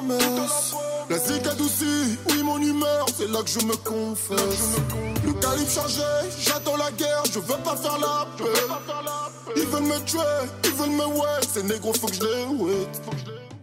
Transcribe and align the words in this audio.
Promesse. 0.00 0.74
La 1.08 1.18
zik 1.18 1.46
adoucie, 1.46 2.18
oui 2.28 2.42
mon 2.42 2.58
humeur, 2.58 3.06
c'est 3.14 3.28
là 3.28 3.42
que 3.42 3.48
je 3.48 3.66
me 3.66 3.74
confesse. 3.76 4.78
Le 5.24 5.32
calibre 5.32 5.70
chargé, 5.70 6.02
j'attends 6.38 6.76
la 6.76 6.90
guerre, 6.92 7.22
je 7.32 7.40
veux 7.40 7.62
pas 7.64 7.76
faire 7.76 7.98
la 7.98 8.26
paix. 8.36 8.44
Ils 9.56 9.66
veulent 9.66 9.82
me 9.82 9.98
tuer, 10.04 10.20
ils 10.64 10.70
veulent 10.70 10.90
me 10.90 11.06
ouais, 11.06 11.40
ces 11.48 11.62
négros 11.64 11.92
faut 11.94 12.06
que 12.06 12.14
je 12.14 12.22
les 12.22 12.44
ouais. 12.46 12.86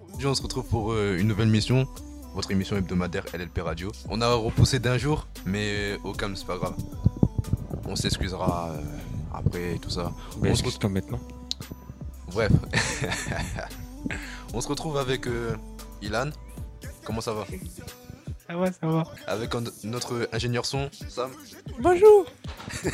Aujourd'hui, 0.08 0.28
on 0.28 0.36
se 0.36 0.42
retrouve 0.42 0.66
pour 0.66 0.92
euh, 0.92 1.18
une 1.18 1.28
nouvelle 1.28 1.48
mission, 1.48 1.88
votre 2.36 2.52
émission 2.52 2.76
hebdomadaire 2.76 3.24
LLP 3.34 3.60
Radio. 3.60 3.92
On 4.10 4.20
a 4.22 4.34
repoussé 4.34 4.80
d'un 4.80 4.98
jour, 4.98 5.28
mais 5.46 5.98
au 6.04 6.12
calme, 6.12 6.36
c'est 6.36 6.48
pas 6.48 6.58
grave. 6.58 6.76
On 7.86 7.96
s'excusera 7.96 8.72
euh, 8.72 8.82
après 9.34 9.76
et 9.76 9.80
tout 9.80 9.90
ça. 9.90 10.12
On 10.42 10.44
se 10.44 10.50
excuse-toi 10.50 10.90
maintenant. 10.90 11.20
Bref. 12.34 12.52
on 14.54 14.60
se 14.60 14.68
retrouve 14.68 14.98
avec 14.98 15.28
euh, 15.28 15.56
Ilan. 16.02 16.30
Comment 17.04 17.22
ça 17.22 17.34
va 17.34 17.46
Ça 18.48 18.56
va, 18.56 18.72
ça 18.72 18.88
va. 18.88 19.04
Avec 19.28 19.54
un- 19.56 19.64
notre 19.84 20.30
ingénieur 20.34 20.66
son, 20.66 20.90
Sam. 21.10 21.30
Bonjour. 21.80 22.26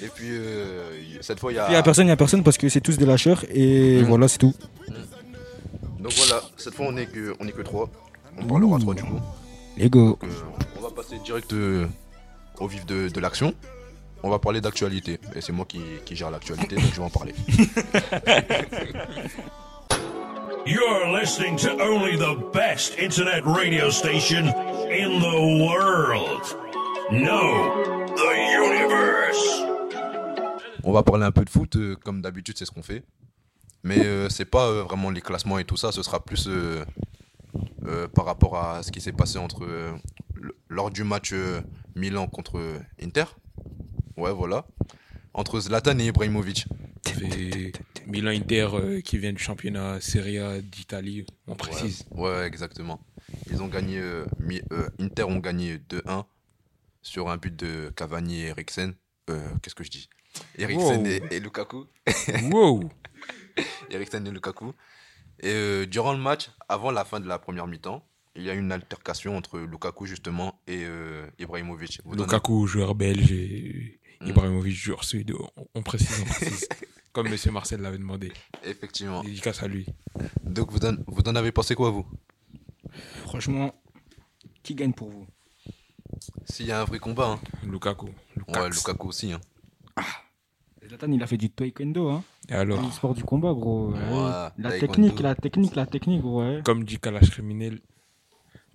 Et 0.00 0.06
puis, 0.14 0.28
euh, 0.30 0.92
cette 1.22 1.40
fois, 1.40 1.50
il 1.52 1.56
y 1.56 1.58
a... 1.58 1.68
Il 1.68 1.72
y 1.72 1.76
a 1.76 1.82
personne, 1.82 2.06
il 2.06 2.10
y 2.10 2.12
a 2.12 2.16
personne 2.16 2.44
parce 2.44 2.56
que 2.56 2.68
c'est 2.68 2.80
tous 2.80 2.96
des 2.98 3.04
lâcheurs 3.06 3.44
et 3.50 4.00
Mhm. 4.00 4.06
voilà, 4.08 4.28
c'est 4.28 4.38
tout. 4.38 4.54
Donc 5.98 6.12
voilà, 6.16 6.40
cette 6.56 6.74
fois, 6.74 6.86
on 6.88 6.96
est 6.96 7.06
que, 7.06 7.34
on 7.40 7.48
est 7.48 7.52
que 7.52 7.62
trois. 7.62 7.90
On 8.38 8.46
parlera 8.46 8.76
Ouh. 8.76 8.78
trois 8.78 8.94
du 8.94 9.02
coup. 9.02 9.18
Les 9.76 9.90
go. 9.90 10.10
Donc, 10.10 10.22
euh, 10.22 10.28
on 10.78 10.82
va 10.82 10.90
passer 10.90 11.18
direct 11.24 11.52
euh, 11.52 11.86
au 12.60 12.68
vif 12.68 12.86
de, 12.86 13.08
de 13.08 13.20
l'action. 13.20 13.52
On 14.22 14.30
va 14.30 14.38
parler 14.38 14.60
d'actualité. 14.60 15.18
Et 15.34 15.40
c'est 15.40 15.52
moi 15.52 15.64
qui, 15.66 15.80
qui 16.04 16.14
gère 16.14 16.30
l'actualité, 16.30 16.76
donc 16.76 16.84
je 16.92 16.96
vais 16.96 17.02
en 17.02 17.10
parler. 17.10 17.34
You're 20.68 21.08
listening 21.18 21.56
to 21.60 21.70
only 21.80 22.18
the 22.18 22.36
best 22.52 22.98
internet 22.98 23.42
radio 23.46 23.88
station 23.88 24.48
in 24.90 25.18
the 25.18 25.64
world. 25.64 26.44
No, 27.10 28.04
the 28.14 28.34
universe. 28.36 29.62
On 30.84 30.92
va 30.92 31.02
parler 31.02 31.24
un 31.24 31.32
peu 31.32 31.46
de 31.46 31.48
foot, 31.48 31.74
euh, 31.76 31.96
comme 31.96 32.20
d'habitude, 32.20 32.58
c'est 32.58 32.66
ce 32.66 32.70
qu'on 32.70 32.82
fait. 32.82 33.02
Mais 33.82 34.04
euh, 34.04 34.28
c'est 34.28 34.44
pas 34.44 34.66
euh, 34.68 34.82
vraiment 34.82 35.08
les 35.08 35.22
classements 35.22 35.58
et 35.58 35.64
tout 35.64 35.78
ça, 35.78 35.90
ce 35.90 36.02
sera 36.02 36.22
plus 36.22 36.46
euh, 36.48 36.84
euh, 37.86 38.06
par 38.06 38.26
rapport 38.26 38.58
à 38.58 38.82
ce 38.82 38.92
qui 38.92 39.00
s'est 39.00 39.12
passé 39.12 39.38
entre 39.38 39.64
euh, 39.64 39.92
lors 40.68 40.90
du 40.90 41.02
match 41.02 41.30
euh, 41.32 41.62
Milan 41.96 42.26
contre 42.26 42.58
euh, 42.58 42.78
Inter. 43.02 43.24
Ouais, 44.18 44.32
voilà. 44.34 44.66
Entre 45.32 45.60
Zlatan 45.60 45.98
et 45.98 46.08
Ibrahimovic. 46.08 46.66
Milan 48.08 48.30
Inter 48.30 48.68
euh, 48.74 49.00
qui 49.00 49.18
vient 49.18 49.32
du 49.32 49.42
championnat 49.42 50.00
Serie 50.00 50.38
A 50.38 50.60
d'Italie, 50.60 51.26
on 51.46 51.54
précise. 51.54 52.04
Ouais, 52.10 52.46
exactement. 52.46 53.00
Ils 53.50 53.62
ont 53.62 53.68
gagné, 53.68 53.98
euh, 53.98 54.24
euh, 54.72 54.88
Inter 54.98 55.24
ont 55.24 55.38
gagné 55.38 55.76
2-1 55.90 56.24
sur 57.02 57.28
un 57.28 57.36
but 57.36 57.54
de 57.54 57.90
Cavani 57.94 58.40
et 58.42 58.46
Eriksen. 58.46 58.94
Qu'est-ce 59.62 59.74
que 59.74 59.84
je 59.84 59.90
dis? 59.90 60.08
Eriksen 60.56 61.02
Wow. 61.02 61.06
et, 61.06 61.22
et 61.32 61.40
Lukaku. 61.40 61.84
Wow. 62.50 62.88
Eriksen 63.90 64.26
et 64.26 64.30
Lukaku. 64.30 64.72
Et 65.40 65.86
durant 65.86 66.12
le 66.12 66.18
match, 66.18 66.50
avant 66.68 66.90
la 66.90 67.04
fin 67.04 67.20
de 67.20 67.26
la 67.28 67.38
première 67.38 67.66
mi-temps, 67.66 68.02
il 68.34 68.44
y 68.44 68.50
a 68.50 68.54
eu 68.54 68.58
une 68.58 68.72
altercation 68.72 69.36
entre 69.36 69.58
Lukaku 69.58 70.06
justement 70.06 70.60
et 70.66 70.84
Ibrahimovic. 71.38 72.00
Vous 72.04 72.16
donnez- 72.16 72.26
Lukaku, 72.26 72.66
joueur 72.66 72.94
belge, 72.94 73.30
et 73.32 74.00
Mm. 74.20 74.30
Ibrahimovic, 74.30 74.74
joueur 74.74 75.04
suédois. 75.04 75.48
On, 75.56 75.66
on 75.76 75.82
précise, 75.84 76.20
on 76.20 76.24
précise. 76.24 76.68
Comme 77.18 77.30
Monsieur 77.32 77.50
Marcel 77.50 77.80
l'avait 77.80 77.98
demandé. 77.98 78.32
Effectivement. 78.62 79.24
Dédicace 79.24 79.60
à 79.64 79.66
lui. 79.66 79.86
Donc 80.44 80.70
vous 80.70 80.86
en, 80.86 80.94
vous 81.08 81.22
en 81.26 81.34
avez 81.34 81.50
pensé 81.50 81.74
quoi 81.74 81.90
vous? 81.90 82.06
Franchement, 83.24 83.74
qui 84.62 84.76
gagne 84.76 84.92
pour 84.92 85.10
vous? 85.10 85.26
S'il 86.44 86.66
y 86.66 86.70
a 86.70 86.80
un 86.80 86.84
vrai 86.84 87.00
combat, 87.00 87.26
hein. 87.32 87.40
Lukaku. 87.66 88.06
ouais, 88.06 88.12
Lukaku. 88.36 88.68
Lukaku 88.70 89.08
aussi. 89.08 89.32
Hein. 89.32 89.40
Zlatan, 90.86 91.10
il 91.10 91.20
a 91.20 91.26
fait 91.26 91.36
du 91.36 91.50
taekwondo, 91.50 92.08
hein. 92.08 92.22
Et 92.48 92.52
alors, 92.54 92.80
Le 92.80 92.90
sport 92.92 93.14
du 93.14 93.24
combat, 93.24 93.52
gros. 93.52 93.88
ouais. 93.90 93.98
Ouais, 93.98 94.48
La 94.56 94.70
taekwondo. 94.70 94.78
technique, 94.86 95.18
la 95.20 95.34
technique, 95.34 95.74
la 95.74 95.86
technique, 95.86 96.22
gros, 96.22 96.40
ouais. 96.40 96.62
comme 96.64 96.84
dit 96.84 97.00
Kalash 97.00 97.30
Criminel, 97.30 97.80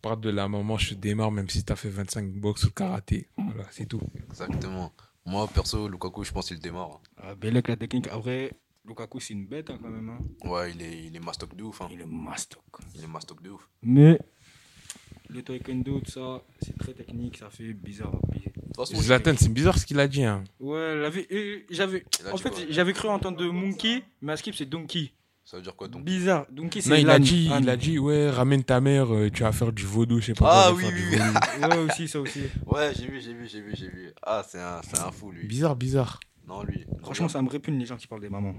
part 0.02 0.18
de 0.18 0.30
la 0.30 0.50
maman, 0.50 0.78
je 0.78 0.96
démarre 0.96 1.32
même 1.32 1.48
si 1.48 1.64
t'as 1.64 1.78
fait 1.78 1.88
25 1.90 2.30
box 2.34 2.66
ou 2.66 2.72
karaté. 2.72 3.30
Voilà, 3.38 3.64
c'est 3.72 3.86
tout. 3.86 4.02
Exactement. 4.30 4.92
Moi 5.26 5.48
perso, 5.48 5.88
Lukaku, 5.88 6.24
je 6.24 6.32
pense 6.32 6.48
qu'il 6.48 6.60
démarre. 6.60 7.00
Ah, 7.18 7.34
Belek, 7.36 7.68
la 7.70 7.78
technique. 7.78 8.08
Après, 8.08 8.52
Lukaku, 8.86 9.20
c'est 9.20 9.34
une 9.34 9.46
bête, 9.48 9.70
hein, 9.70 9.80
quand 9.82 9.90
même. 9.90 10.10
hein. 10.10 10.20
Ouais, 10.50 10.72
il 10.72 10.82
est, 10.82 11.06
il 11.06 11.16
est 11.16 11.20
mastoc 11.20 11.56
de 11.56 11.64
ouf. 11.64 11.82
Hein. 11.82 11.88
Il 11.92 12.02
est 12.02 12.06
mastoc. 12.06 12.62
Il 12.96 13.04
est 13.04 13.08
mastoc 13.08 13.42
de 13.42 13.52
ouf. 13.52 13.70
Mais 13.82 14.20
le 15.30 15.42
taekwondo, 15.42 16.00
tout 16.02 16.12
ça, 16.12 16.42
c'est 16.62 16.78
très 16.78 16.94
technique, 16.94 17.38
ça 17.38 17.50
fait 17.50 17.74
bizarre. 17.74 18.20
Zlatan, 18.86 19.36
c'est 19.38 19.54
bizarre 19.54 19.78
ce 19.78 19.86
qu'il 19.86 20.00
a 20.00 20.08
dit. 20.08 20.24
Hein. 20.26 20.44
Ouais, 20.60 20.96
la 20.96 21.10
vie- 21.10 21.28
euh, 21.32 21.60
j'avais, 21.70 22.04
en 22.32 22.38
fait, 22.38 22.66
j'avais 22.70 22.92
cru 22.94 23.08
entendre 23.08 23.46
monkey, 23.46 24.04
mais 24.22 24.34
à 24.34 24.38
skip 24.38 24.56
c'est 24.56 24.66
donkey. 24.66 25.12
Ça 25.46 25.58
veut 25.58 25.64
dire 25.64 25.76
quoi 25.76 25.88
donc 25.90 26.06
Bizarre. 26.06 26.46
Donkey, 26.50 26.80
c'est 26.82 26.90
Non, 26.90 26.96
il 26.96 27.10
a, 27.10 27.20
dit, 27.20 27.52
il 27.60 27.70
a 27.70 27.76
dit, 27.76 28.00
ouais, 28.00 28.30
ramène 28.30 28.64
ta 28.64 28.80
mère, 28.80 29.14
euh, 29.14 29.30
tu 29.30 29.44
vas 29.44 29.52
faire 29.52 29.74
du 29.74 29.84
vaudou, 29.86 30.22
je 30.22 30.28
sais 30.28 30.34
pas 30.34 30.68
Ah 30.68 30.72
quoi, 30.72 30.82
oui, 30.82 30.86
oui. 31.12 31.18
Ouais, 31.68 31.78
aussi, 31.80 32.08
ça 32.08 32.22
aussi. 32.22 32.44
Ouais, 32.66 32.94
j'ai 32.98 33.08
vu, 33.08 33.20
j'ai 33.22 33.34
vu, 33.34 33.48
j'ai 33.48 33.62
vu, 33.62 33.74
j'ai 33.76 33.90
vu. 33.90 34.14
Ah, 34.22 34.42
c'est 34.48 34.60
un, 34.62 34.82
c'est 34.84 35.00
un 35.00 35.12
fou 35.12 35.32
lui. 35.32 35.46
Bizarre, 35.46 35.76
bizarre. 35.76 36.20
Non, 36.48 36.64
lui. 36.64 36.86
Franchement, 37.02 37.28
ça 37.28 37.42
me 37.42 37.50
répugne 37.50 37.78
les 37.78 37.86
gens 37.86 37.98
qui 37.98 38.08
parlent 38.08 38.22
des 38.22 38.30
mamans. 38.30 38.56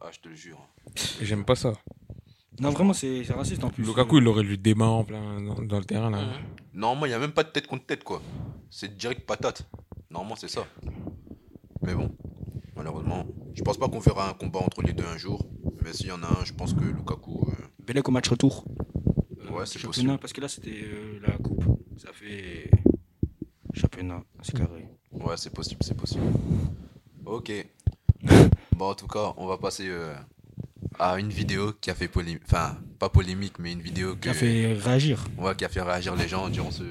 Ah, 0.00 0.08
je 0.12 0.20
te 0.20 0.28
le 0.28 0.36
jure. 0.36 0.60
J'aime 1.20 1.44
pas 1.44 1.56
ça. 1.56 1.72
Non, 2.60 2.70
vraiment, 2.70 2.92
c'est 2.92 3.24
c'est 3.24 3.32
raciste 3.32 3.64
en 3.64 3.70
plus. 3.70 3.82
Lukaku, 3.84 4.18
il 4.18 4.28
aurait 4.28 4.42
lui 4.42 4.56
des 4.58 4.74
mains 4.74 4.86
en 4.86 5.04
plein 5.04 5.40
dans, 5.40 5.60
dans 5.62 5.78
le 5.78 5.84
terrain. 5.84 6.10
Là. 6.10 6.18
Normalement, 6.74 7.06
il 7.06 7.08
n'y 7.08 7.14
a 7.14 7.18
même 7.18 7.32
pas 7.32 7.42
de 7.42 7.48
tête 7.48 7.66
contre 7.66 7.86
tête, 7.86 8.04
quoi. 8.04 8.22
C'est 8.70 8.96
direct 8.96 9.26
patate. 9.26 9.68
Normalement, 10.10 10.36
c'est 10.36 10.48
ça. 10.48 10.66
Mais 11.82 11.94
bon, 11.94 12.14
malheureusement, 12.76 13.26
je 13.54 13.62
pense 13.62 13.78
pas 13.78 13.88
qu'on 13.88 13.98
verra 13.98 14.30
un 14.30 14.34
combat 14.34 14.60
entre 14.60 14.82
les 14.82 14.92
deux 14.92 15.06
un 15.06 15.16
jour. 15.16 15.44
Mais 15.82 15.92
s'il 15.92 16.06
y 16.06 16.12
en 16.12 16.22
a 16.22 16.26
un, 16.40 16.44
je 16.44 16.52
pense 16.52 16.74
que 16.74 16.84
Lukaku. 16.84 17.48
euh, 17.50 17.54
Belek 17.86 18.08
au 18.08 18.12
match 18.12 18.28
retour. 18.28 18.64
Ouais, 19.50 19.66
c'est 19.66 19.82
possible. 19.82 20.16
parce 20.18 20.32
que 20.32 20.40
là, 20.40 20.48
c'était 20.48 20.84
euh, 20.84 21.18
la 21.26 21.36
coupe. 21.38 21.64
Ça 21.96 22.10
fait 22.12 22.70
championnat, 23.74 24.22
c'est 24.42 24.56
carré. 24.56 24.86
Ouais, 25.12 25.34
c'est 25.36 25.52
possible, 25.52 25.82
c'est 25.82 25.96
possible. 25.96 26.24
Ok. 27.24 27.52
Bon, 28.76 28.90
en 28.90 28.94
tout 28.94 29.08
cas, 29.08 29.34
on 29.36 29.46
va 29.46 29.58
passer 29.58 29.88
euh, 29.88 30.14
à 30.98 31.18
une 31.18 31.28
vidéo 31.28 31.72
qui 31.80 31.90
a 31.90 31.94
fait 31.94 32.08
polémique. 32.08 32.42
Enfin, 32.46 32.78
pas 32.98 33.10
polémique, 33.10 33.58
mais 33.58 33.72
une 33.72 33.82
vidéo 33.82 34.14
que- 34.14 34.20
Qui 34.20 34.28
a 34.30 34.34
fait 34.34 34.72
réagir. 34.72 35.26
Ouais, 35.36 35.54
qui 35.54 35.66
a 35.66 35.68
fait 35.68 35.82
réagir 35.82 36.14
les 36.16 36.26
gens 36.28 36.48
durant 36.48 36.70
ce, 36.70 36.84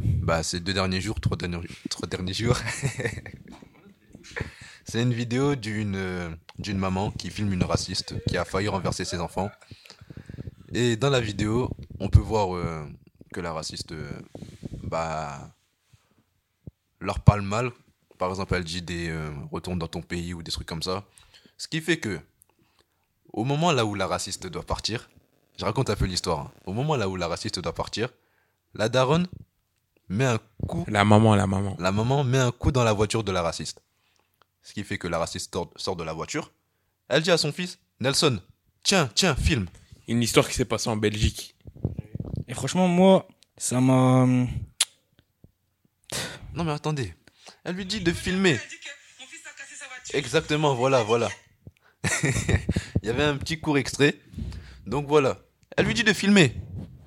bah, 0.00 0.42
ces 0.42 0.60
deux 0.60 0.72
derniers 0.72 1.02
jours, 1.02 1.20
trois 1.20 1.36
derniers, 1.36 1.58
trois 1.90 2.08
derniers 2.08 2.32
jours. 2.32 2.56
C'est 4.84 5.02
une 5.02 5.12
vidéo 5.12 5.54
d'une 5.54 5.94
euh, 5.96 6.30
d'une 6.58 6.78
maman 6.78 7.10
qui 7.10 7.30
filme 7.30 7.52
une 7.52 7.64
raciste 7.64 8.14
qui 8.26 8.36
a 8.36 8.44
failli 8.44 8.68
renverser 8.68 9.04
ses 9.04 9.18
enfants. 9.20 9.50
Et 10.72 10.96
dans 10.96 11.10
la 11.10 11.20
vidéo, 11.20 11.70
on 12.00 12.08
peut 12.08 12.20
voir 12.20 12.54
euh, 12.56 12.84
que 13.32 13.40
la 13.40 13.52
raciste 13.52 13.92
euh, 13.92 14.10
bah, 14.82 15.50
leur 17.00 17.20
parle 17.20 17.42
mal. 17.42 17.70
Par 18.18 18.30
exemple, 18.30 18.54
elle 18.54 18.64
dit 18.64 18.82
des 18.82 19.08
euh, 19.10 19.30
retourne 19.50 19.78
dans 19.78 19.88
ton 19.88 20.02
pays 20.02 20.32
ou 20.34 20.42
des 20.42 20.52
trucs 20.52 20.66
comme 20.68 20.82
ça. 20.82 21.04
Ce 21.58 21.68
qui 21.68 21.80
fait 21.80 21.98
que, 21.98 22.20
au 23.32 23.44
moment 23.44 23.72
là 23.72 23.84
où 23.84 23.94
la 23.94 24.06
raciste 24.06 24.46
doit 24.46 24.62
partir, 24.64 25.10
je 25.58 25.64
raconte 25.64 25.90
un 25.90 25.96
peu 25.96 26.06
l'histoire. 26.06 26.40
hein. 26.40 26.50
Au 26.66 26.72
moment 26.72 26.96
là 26.96 27.08
où 27.08 27.16
la 27.16 27.28
raciste 27.28 27.58
doit 27.60 27.74
partir, 27.74 28.08
la 28.74 28.88
daronne 28.88 29.26
met 30.08 30.24
un 30.24 30.38
coup, 30.66 30.84
La 30.88 31.04
maman, 31.04 31.34
la 31.34 31.46
maman. 31.46 31.76
la 31.78 31.92
maman 31.92 32.24
met 32.24 32.38
un 32.38 32.50
coup 32.52 32.72
dans 32.72 32.84
la 32.84 32.92
voiture 32.92 33.24
de 33.24 33.32
la 33.32 33.42
raciste. 33.42 33.82
Ce 34.62 34.72
qui 34.72 34.84
fait 34.84 34.98
que 34.98 35.08
la 35.08 35.18
raciste 35.18 35.56
sort, 35.76 35.96
de 35.96 36.04
la 36.04 36.12
voiture. 36.12 36.52
Elle 37.08 37.22
dit 37.22 37.30
à 37.30 37.38
son 37.38 37.52
fils, 37.52 37.78
Nelson, 38.00 38.40
tiens, 38.82 39.10
tiens, 39.14 39.34
filme. 39.34 39.66
Une 40.08 40.22
histoire 40.22 40.48
qui 40.48 40.54
s'est 40.54 40.64
passée 40.64 40.88
en 40.88 40.96
Belgique. 40.96 41.56
Et 42.48 42.54
franchement, 42.54 42.88
moi, 42.88 43.28
ça 43.56 43.80
m'a. 43.80 44.26
Non, 46.54 46.64
mais 46.64 46.72
attendez. 46.72 47.14
Elle 47.64 47.76
lui 47.76 47.86
dit 47.86 48.00
de 48.00 48.12
filmer. 48.12 48.58
Exactement, 50.12 50.74
voilà, 50.74 51.02
voilà. 51.02 51.28
Il 53.02 53.06
y 53.06 53.08
avait 53.08 53.24
un 53.24 53.36
petit 53.36 53.60
court 53.60 53.78
extrait. 53.78 54.18
Donc 54.86 55.06
voilà. 55.08 55.38
Elle 55.76 55.86
lui 55.86 55.94
dit 55.94 56.04
de 56.04 56.12
filmer. 56.12 56.54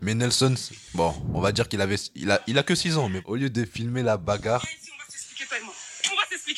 Mais 0.01 0.13
Nelson, 0.13 0.55
bon, 0.93 1.13
on 1.33 1.41
va 1.41 1.51
dire 1.51 1.67
qu'il 1.67 1.81
avait, 1.81 1.95
il 2.15 2.31
a, 2.31 2.41
il 2.47 2.57
a 2.57 2.63
que 2.63 2.75
6 2.75 2.97
ans, 2.97 3.09
mais 3.09 3.21
au 3.25 3.35
lieu 3.35 3.49
de 3.49 3.65
filmer 3.65 4.03
la 4.03 4.17
bagarre, 4.17 4.65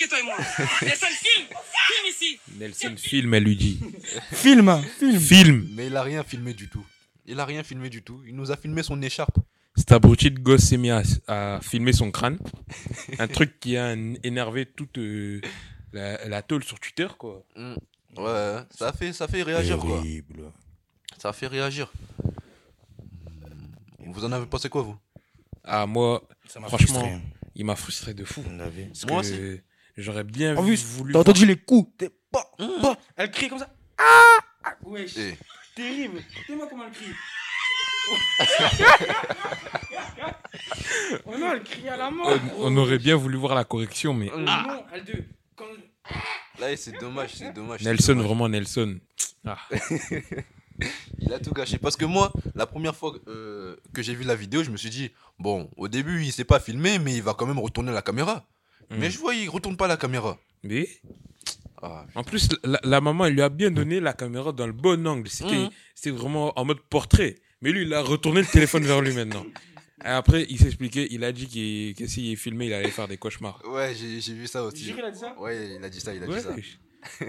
Toi 0.09 0.19
et 0.19 0.23
moi. 0.23 0.37
Nelson, 0.81 1.07
filme 1.11 1.47
Filme 1.87 2.07
ici 2.09 2.39
Nelson 2.57 2.95
filme, 2.97 3.33
elle 3.33 3.43
lui 3.43 3.55
dit. 3.55 3.79
Film 4.33 4.81
Film 4.99 5.19
Filme 5.19 5.67
mais 5.73 5.87
il 5.87 5.95
a 5.95 6.03
rien 6.03 6.23
filmé 6.23 6.53
du 6.53 6.69
tout. 6.69 6.85
Il 7.25 7.39
a 7.39 7.45
rien 7.45 7.63
filmé 7.63 7.89
du 7.89 8.01
tout. 8.03 8.21
Il 8.27 8.35
nous 8.35 8.51
a 8.51 8.57
filmé 8.57 8.83
son 8.83 9.01
écharpe. 9.01 9.37
Cet 9.75 9.91
abruti 9.91 10.31
de 10.31 10.39
gosse 10.39 10.61
s'est 10.63 10.77
mis 10.77 10.89
à, 10.89 11.03
à 11.27 11.59
filmer 11.61 11.93
son 11.93 12.09
crâne. 12.09 12.39
Un 13.19 13.27
truc 13.27 13.59
qui 13.59 13.77
a 13.77 13.93
énervé 14.23 14.65
toute 14.65 14.97
euh, 14.97 15.39
la, 15.93 16.25
la 16.27 16.41
tôle 16.41 16.63
sur 16.63 16.79
Twitter, 16.79 17.07
quoi. 17.17 17.43
Mm. 17.55 17.73
Ouais, 18.17 18.55
ça 18.71 18.91
fait, 18.93 19.13
ça 19.13 19.27
fait 19.27 19.43
réagir 19.43 19.77
quoi. 19.77 19.97
Horrible. 19.97 20.51
Ça 21.19 21.31
fait 21.33 21.47
réagir. 21.47 21.91
Vous 23.99 24.25
en 24.25 24.31
avez 24.31 24.45
pensé 24.45 24.69
quoi 24.69 24.81
vous? 24.81 24.97
Ah, 25.63 25.85
moi, 25.85 26.27
Ça 26.47 26.59
m'a 26.59 26.67
Franchement, 26.69 26.99
frustré. 27.01 27.19
il 27.55 27.65
m'a 27.65 27.75
frustré 27.75 28.13
de 28.13 28.23
fou. 28.23 28.41
Parce 28.41 29.05
Moi 29.05 29.21
que 29.21 29.59
J'aurais 29.97 30.23
bien 30.23 30.55
En 30.55 30.61
vu- 30.61 30.73
plus, 30.75 30.85
voulu. 30.85 31.13
T'as 31.13 31.19
voir- 31.19 31.29
entendu 31.29 31.45
les 31.45 31.57
coups 31.57 31.91
Mmh. 32.59 32.81
pas. 32.81 32.97
Elle 33.15 33.31
crie 33.31 33.49
comme 33.49 33.57
ça. 33.59 33.69
Ah, 33.97 34.37
ah 34.63 34.75
Wesh. 34.83 35.17
Eh, 35.17 35.35
Terrible. 35.75 36.21
Dis-moi 36.47 36.67
comment 36.69 36.83
elle 36.85 36.91
crie. 36.91 37.13
oh 41.25 41.37
non, 41.37 41.51
elle 41.53 41.63
crie 41.63 41.89
à 41.89 41.97
la 41.97 42.11
mort. 42.11 42.29
on, 42.57 42.73
on 42.73 42.77
aurait 42.77 42.99
bien 42.99 43.15
voulu 43.15 43.37
voir 43.37 43.55
la 43.55 43.63
correction, 43.63 44.13
mais 44.13 44.29
Mm. 44.29 44.43
Non, 44.45 44.83
elle 44.93 45.03
de. 45.03 45.23
Quand... 45.55 45.65
Là, 46.59 46.75
c'est 46.77 46.91
dommage, 46.99 47.31
c'est 47.35 47.51
dommage. 47.53 47.81
Nelson, 47.81 48.13
dommage. 48.13 48.25
vraiment 48.25 48.49
Nelson. 48.49 48.99
Ah. 49.45 49.57
Il 51.19 51.33
a 51.33 51.39
tout 51.39 51.51
gâché. 51.53 51.79
Parce 51.79 51.97
que 51.97 52.05
moi, 52.05 52.31
la 52.53 52.67
première 52.67 52.95
fois 52.95 53.15
euh, 53.27 53.75
que 53.93 54.03
j'ai 54.03 54.13
vu 54.13 54.23
la 54.23 54.35
vidéo, 54.35 54.63
je 54.63 54.69
me 54.69 54.77
suis 54.77 54.91
dit, 54.91 55.11
bon, 55.39 55.69
au 55.75 55.87
début, 55.87 56.21
il 56.23 56.31
s'est 56.31 56.43
pas 56.45 56.59
filmé, 56.59 56.99
mais 56.99 57.15
il 57.15 57.23
va 57.23 57.33
quand 57.33 57.47
même 57.47 57.57
retourner 57.59 57.91
la 57.91 58.03
caméra. 58.03 58.45
Mm. 58.89 58.95
Mais 58.99 59.09
je 59.11 59.17
vois, 59.19 59.33
il 59.35 59.49
retourne 59.49 59.77
pas 59.77 59.87
la 59.87 59.97
caméra. 59.97 60.39
Mais 60.63 60.87
Ah, 61.81 62.05
en 62.15 62.23
plus, 62.23 62.49
la, 62.63 62.79
la 62.83 63.01
maman, 63.01 63.25
elle 63.25 63.33
lui 63.33 63.41
a 63.41 63.49
bien 63.49 63.69
donné 63.69 63.99
la 63.99 64.13
caméra 64.13 64.51
dans 64.51 64.65
le 64.65 64.73
bon 64.73 65.05
angle. 65.07 65.29
C'était 65.29 65.67
c'était 65.93 66.11
vraiment 66.11 66.57
en 66.59 66.65
mode 66.65 66.81
portrait. 66.89 67.35
Mais 67.61 67.71
lui, 67.71 67.83
il 67.83 67.93
a 67.93 68.01
retourné 68.01 68.41
le 68.41 68.47
téléphone 68.47 68.83
vers 68.83 69.01
lui 69.01 69.13
maintenant. 69.13 69.45
Et 70.03 70.07
après, 70.07 70.45
il 70.49 70.57
s'est 70.59 70.67
expliqué, 70.67 71.07
il 71.11 71.23
a 71.23 71.31
dit 71.31 71.47
qu'il- 71.47 71.95
que 71.95 72.05
s'il 72.07 72.37
filmait, 72.37 72.67
il 72.67 72.73
allait 72.73 72.91
faire 72.91 73.07
des 73.07 73.17
cauchemars. 73.17 73.61
ouais, 73.65 73.93
j'ai 73.95 74.33
vu 74.33 74.47
ça 74.47 74.63
aussi. 74.63 74.89
Il 74.95 75.01
a 75.01 75.11
dit 75.11 75.19
ça 75.19 75.35
Ouais, 75.39 75.75
il 75.75 75.83
a 75.83 75.89
dit 75.89 75.99
ça, 75.99 76.13
il 76.15 76.23
a 76.23 76.27
Ouais. 76.27 76.37
dit 76.37 76.43
ça. 76.43 76.55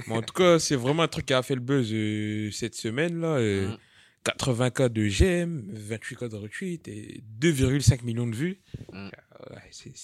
Mais 0.07 0.15
en 0.17 0.23
tout 0.23 0.35
cas, 0.35 0.59
c'est 0.59 0.77
vraiment 0.77 1.03
un 1.05 1.09
truc 1.09 1.27
qui 1.27 1.35
a 1.35 1.43
fait 1.43 1.55
le 1.55 1.61
buzz 1.61 1.91
euh, 1.93 2.51
cette 2.51 2.75
semaine 2.75 3.21
là. 3.21 3.37
euh, 3.39 3.69
Mhm. 3.69 3.79
80K 4.25 4.89
de 4.91 5.05
j'aime, 5.09 5.63
28K 5.73 6.29
de 6.29 6.37
retweet 6.37 6.89
et 6.89 7.23
2,5 7.41 8.03
millions 8.03 8.27
de 8.27 8.35
vues. 8.37 8.61
Mhm. 8.93 9.11
Euh, 9.51 9.55
ouais, 9.55 9.63
c'est 9.71 9.97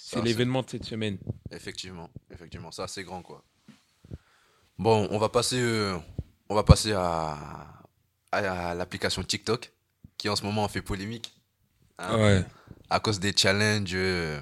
c'est- 0.00 0.22
l'événement 0.22 0.62
de 0.62 0.70
cette 0.70 0.84
semaine. 0.84 1.18
Effectivement, 1.50 2.10
effectivement, 2.30 2.70
ça 2.72 2.86
c'est 2.88 3.02
grand 3.04 3.22
quoi. 3.22 3.44
Bon, 4.78 5.06
on 5.10 5.18
va 5.18 5.28
passer, 5.28 5.58
euh, 5.60 5.96
on 6.48 6.54
va 6.54 6.62
passer 6.62 6.92
à, 6.92 7.38
à 8.32 8.74
l'application 8.74 9.22
TikTok 9.22 9.72
qui 10.16 10.28
en 10.28 10.36
ce 10.36 10.42
moment 10.44 10.66
fait 10.68 10.82
polémique 10.82 11.32
hein, 11.98 12.16
Ouais. 12.18 12.44
à 12.88 12.98
cause 13.00 13.20
des 13.20 13.32
challenges 13.36 13.90
euh, 13.94 14.40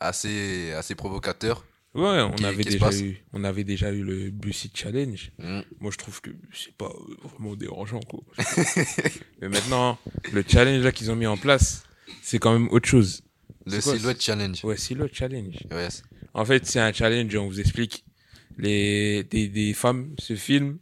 assez, 0.00 0.72
assez 0.72 0.94
provocateurs. 0.94 1.64
Ouais, 1.94 2.22
on 2.22 2.32
Qui- 2.32 2.46
avait, 2.46 2.64
qui 2.64 2.70
déjà 2.70 2.90
eu, 2.94 3.22
on 3.34 3.44
avait 3.44 3.64
déjà 3.64 3.92
eu 3.92 4.02
le 4.02 4.30
Bussy 4.30 4.70
Challenge. 4.74 5.30
Mm. 5.38 5.60
Moi, 5.78 5.90
je 5.92 5.98
trouve 5.98 6.22
que 6.22 6.30
c'est 6.52 6.72
pas 6.74 6.86
euh, 6.86 7.16
vraiment 7.22 7.54
dérangeant. 7.54 8.00
Quoi. 8.00 8.20
Mais 9.42 9.50
maintenant, 9.50 9.98
le 10.32 10.42
challenge 10.46 10.82
là 10.82 10.90
qu'ils 10.90 11.10
ont 11.10 11.16
mis 11.16 11.26
en 11.26 11.36
place, 11.36 11.84
c'est 12.22 12.38
quand 12.38 12.52
même 12.54 12.68
autre 12.70 12.88
chose. 12.88 13.22
Le 13.66 13.80
quoi, 13.80 13.96
Silhouette 13.96 14.20
Challenge. 14.22 14.64
Ouais, 14.64 14.76
le 14.94 15.08
challenge. 15.12 15.56
Ouais, 15.70 15.88
En 16.34 16.44
fait, 16.44 16.66
c'est 16.66 16.80
un 16.80 16.92
challenge, 16.92 17.34
on 17.36 17.46
vous 17.46 17.60
explique. 17.60 18.04
Les, 18.58 19.24
des, 19.24 19.48
des 19.48 19.72
femmes 19.74 20.14
se 20.18 20.36
filment 20.36 20.78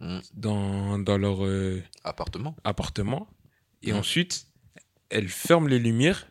Mm. 0.00 0.18
dans, 0.34 0.98
dans 0.98 1.16
leur 1.16 1.44
euh, 1.46 1.80
appartement. 2.02 2.56
appartement 2.64 3.28
et 3.82 3.92
Mm. 3.92 3.96
ensuite, 3.96 4.46
elles 5.08 5.28
ferment 5.28 5.68
les 5.68 5.78
lumières, 5.78 6.28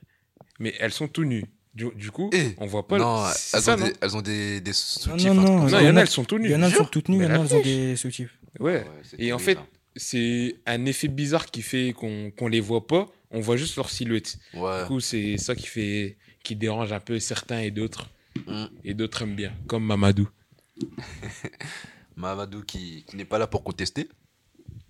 mais 0.59 0.73
elles 0.79 0.91
sont 0.91 1.07
tout 1.07 1.23
nues. 1.23 1.45
Du, 1.73 1.85
du 1.95 2.11
coup, 2.11 2.29
Eh, 2.33 2.53
on 2.57 2.67
voit 2.67 2.87
pas 2.87 2.99
non, 2.99 3.25
elles, 3.27 3.33
ça, 3.35 3.73
ont 3.73 3.77
non 3.79 3.85
des, 3.87 3.93
elles 4.01 4.17
ont 4.17 4.21
des, 4.21 4.61
des 4.61 4.73
soutifs. 4.73 5.25
non, 5.27 5.33
non, 5.33 5.45
comme 5.45 5.55
Non, 5.61 5.69
ça. 5.69 5.81
il 5.81 5.85
y 5.87 5.89
en 5.89 5.95
a- 5.97 6.01
elles 6.01 6.07
sont 6.09 6.25
tout 6.25 6.37
nues. 6.37 6.49
Il 6.49 6.51
y 6.51 6.55
en 6.55 6.61
a 6.61 6.69
Jure. 6.69 6.79
sont 6.79 6.85
toutes 6.85 7.09
nues, 7.09 7.17
il 7.17 7.23
y 7.23 7.25
en 7.25 7.41
a 7.43 7.47
qui 7.47 7.53
ont 7.55 7.61
des 7.61 7.95
soutifs. 7.95 8.37
Ouais. 8.59 8.73
Ouais, 8.83 8.85
Et 9.17 9.33
en 9.33 9.39
fait, 9.39 9.57
c'est 9.95 10.55
un 10.67 10.85
effet 10.85 11.07
bizarre 11.07 11.47
qui 11.47 11.61
fait 11.63 11.93
qu'on 11.93 12.31
qu'on 12.31 12.47
les 12.49 12.59
voit 12.59 12.85
pas, 12.85 13.07
on 13.33 13.41
voit 13.41 13.57
juste 13.57 13.75
leur 13.75 13.89
silhouette. 13.89 14.37
ouais. 14.53 14.81
Du 14.83 14.87
coup, 14.87 14.99
c'est 14.99 15.37
ça 15.37 15.55
qui 15.55 15.67
fait 15.67 16.17
qui 16.43 16.55
dérange 16.55 16.91
un 16.93 16.99
peu 16.99 17.19
certains 17.19 17.59
et 17.59 17.71
d'autres 17.71 18.07
Mm. 18.47 18.65
et 18.83 18.93
d'autres 18.95 19.21
aiment 19.21 19.35
bien, 19.35 19.53
comme 19.67 19.85
Mamadou. 19.85 20.27
Mamadou 22.15 22.63
qui, 22.63 23.03
qui 23.07 23.15
n'est 23.15 23.25
pas 23.25 23.37
là 23.37 23.45
pour 23.47 23.63
contester. 23.63 24.09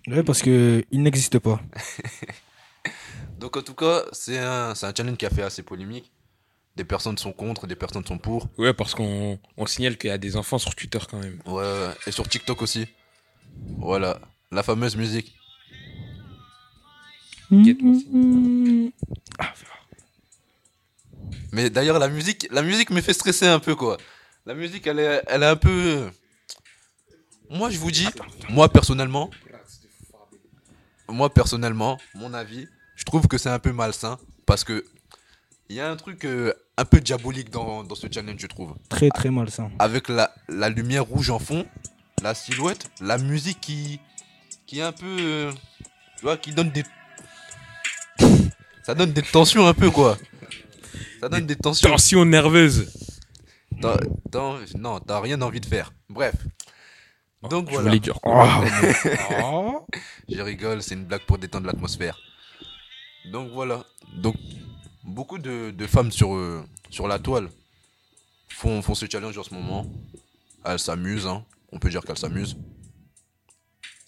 Ouais, 0.07 0.23
parce 0.23 0.41
que 0.41 0.83
il 0.91 1.01
n'existe 1.01 1.39
pas. 1.39 1.61
Donc 3.39 3.57
en 3.57 3.61
tout 3.61 3.73
cas, 3.73 4.03
c'est 4.11 4.37
un, 4.39 4.75
c'est 4.75 4.85
un 4.85 4.93
challenge 4.95 5.17
qui 5.17 5.25
a 5.25 5.29
fait 5.29 5.43
assez 5.43 5.63
polémique. 5.63 6.11
Des 6.75 6.83
personnes 6.85 7.17
sont 7.17 7.33
contre, 7.33 7.67
des 7.67 7.75
personnes 7.75 8.05
sont 8.05 8.17
pour. 8.17 8.47
Ouais, 8.57 8.73
parce 8.73 8.95
qu'on 8.95 9.39
on 9.57 9.65
signale 9.65 9.97
qu'il 9.97 10.09
y 10.09 10.13
a 10.13 10.17
des 10.17 10.35
enfants 10.37 10.57
sur 10.57 10.73
Twitter 10.73 10.99
quand 11.09 11.19
même. 11.19 11.39
Ouais, 11.45 11.61
ouais, 11.61 11.89
et 12.07 12.11
sur 12.11 12.27
TikTok 12.27 12.61
aussi. 12.61 12.87
Voilà, 13.77 14.19
la 14.51 14.63
fameuse 14.63 14.95
musique. 14.95 15.35
Guette-moi 17.61 17.95
ça. 17.95 19.45
Mais 21.51 21.69
d'ailleurs, 21.69 21.99
la 21.99 22.07
musique, 22.09 22.47
la 22.51 22.63
musique 22.63 22.89
me 22.89 23.01
fait 23.01 23.13
stresser 23.13 23.45
un 23.45 23.59
peu, 23.59 23.75
quoi. 23.75 23.97
La 24.45 24.55
musique, 24.55 24.87
elle 24.87 24.99
est, 24.99 25.21
elle 25.27 25.43
est 25.43 25.47
un 25.47 25.55
peu. 25.55 26.09
Moi, 27.49 27.69
je 27.69 27.77
vous 27.77 27.91
dis, 27.91 28.07
moi 28.49 28.69
personnellement, 28.69 29.29
moi 31.07 31.31
personnellement, 31.31 31.99
mon 32.15 32.33
avis, 32.33 32.67
je 32.95 33.03
trouve 33.03 33.27
que 33.27 33.37
c'est 33.37 33.49
un 33.49 33.59
peu 33.59 33.71
malsain 33.71 34.17
parce 34.45 34.63
que 34.63 34.83
il 35.69 35.75
y 35.75 35.79
a 35.79 35.89
un 35.89 35.95
truc 35.95 36.25
euh, 36.25 36.53
un 36.77 36.85
peu 36.85 36.99
diabolique 36.99 37.49
dans, 37.51 37.83
dans 37.83 37.95
ce 37.95 38.07
challenge, 38.11 38.39
je 38.39 38.47
trouve. 38.47 38.75
Très 38.89 39.09
très 39.09 39.29
malsain. 39.29 39.71
Avec 39.79 40.09
la, 40.09 40.33
la 40.49 40.69
lumière 40.69 41.05
rouge 41.05 41.29
en 41.29 41.39
fond, 41.39 41.65
la 42.21 42.33
silhouette, 42.33 42.89
la 42.99 43.17
musique 43.17 43.61
qui, 43.61 43.99
qui 44.65 44.79
est 44.79 44.83
un 44.83 44.91
peu, 44.91 45.17
euh, 45.19 45.51
tu 46.17 46.23
vois, 46.23 46.37
qui 46.37 46.51
donne 46.51 46.71
des, 46.71 46.83
ça 48.83 48.93
donne 48.95 49.11
des 49.13 49.21
tensions 49.23 49.65
un 49.67 49.73
peu, 49.73 49.89
quoi. 49.89 50.17
Ça 51.19 51.29
donne 51.29 51.45
des 51.45 51.55
tensions. 51.55 51.89
Tension 51.89 52.25
nerveuse. 52.25 52.91
T'as- 53.81 53.97
t'as- 54.31 54.57
non, 54.77 54.99
t'as 54.99 55.19
rien 55.19 55.41
envie 55.41 55.59
de 55.61 55.65
faire. 55.65 55.91
Bref. 56.09 56.35
Donc 57.49 57.67
Je 57.67 57.73
voilà. 57.73 57.89
voulais 57.89 57.99
dire 57.99 58.19
quoi 58.21 58.63
Oh. 59.43 59.85
Je 60.29 60.41
rigole, 60.41 60.81
c'est 60.81 60.95
une 60.95 61.05
blague 61.05 61.25
pour 61.25 61.37
détendre 61.37 61.65
l'atmosphère. 61.67 62.17
Donc 63.31 63.51
voilà. 63.51 63.83
Donc 64.15 64.35
beaucoup 65.03 65.37
de, 65.39 65.71
de 65.71 65.87
femmes 65.87 66.11
sur, 66.11 66.33
euh, 66.35 66.63
sur 66.89 67.07
la 67.07 67.19
toile 67.19 67.49
font, 68.49 68.81
font 68.81 68.95
ce 68.95 69.05
challenge 69.11 69.37
en 69.37 69.43
ce 69.43 69.53
moment. 69.53 69.85
Elles 70.65 70.79
s'amusent, 70.79 71.27
hein. 71.27 71.43
on 71.73 71.79
peut 71.79 71.89
dire 71.89 72.01
qu'elles 72.03 72.17
s'amusent. 72.17 72.55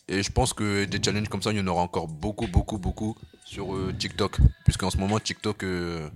Et 0.07 0.21
je 0.21 0.31
pense 0.31 0.53
que 0.53 0.85
des 0.85 1.01
challenges 1.03 1.29
comme 1.29 1.41
ça, 1.41 1.51
il 1.51 1.57
y 1.57 1.61
en 1.61 1.67
aura 1.67 1.81
encore 1.81 2.07
beaucoup, 2.07 2.47
beaucoup, 2.47 2.77
beaucoup 2.77 3.15
sur 3.43 3.75
euh, 3.75 3.91
TikTok. 3.97 4.37
Puisqu'en 4.63 4.89
ce 4.91 4.97
moment, 4.97 5.19
TikTok, 5.19 5.63
euh, 5.63 6.07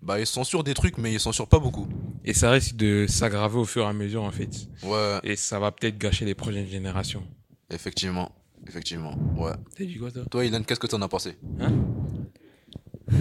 bah, 0.00 0.18
ils 0.18 0.26
censurent 0.26 0.64
des 0.64 0.72
trucs, 0.74 0.96
mais 0.96 1.12
ils 1.12 1.20
censurent 1.20 1.48
pas 1.48 1.58
beaucoup. 1.58 1.86
Et 2.24 2.32
ça 2.32 2.50
risque 2.50 2.76
de 2.76 3.06
s'aggraver 3.06 3.58
au 3.58 3.64
fur 3.66 3.82
et 3.84 3.86
à 3.88 3.92
mesure 3.92 4.22
en 4.22 4.30
fait. 4.30 4.68
Ouais, 4.82 5.18
Et 5.22 5.36
ça 5.36 5.58
va 5.58 5.70
peut-être 5.70 5.98
gâcher 5.98 6.24
les 6.24 6.34
prochaines 6.34 6.66
générations. 6.66 7.24
effectivement. 7.70 8.32
Effectivement, 8.66 9.16
ouais. 9.36 9.52
T'as 9.76 9.84
dit 9.84 9.96
quoi 9.98 10.10
toi? 10.10 10.24
Toi, 10.30 10.44
Ilan, 10.44 10.62
qu'est-ce 10.64 10.80
que 10.80 10.88
t'en 10.88 11.00
as 11.00 11.08
pensé? 11.08 11.38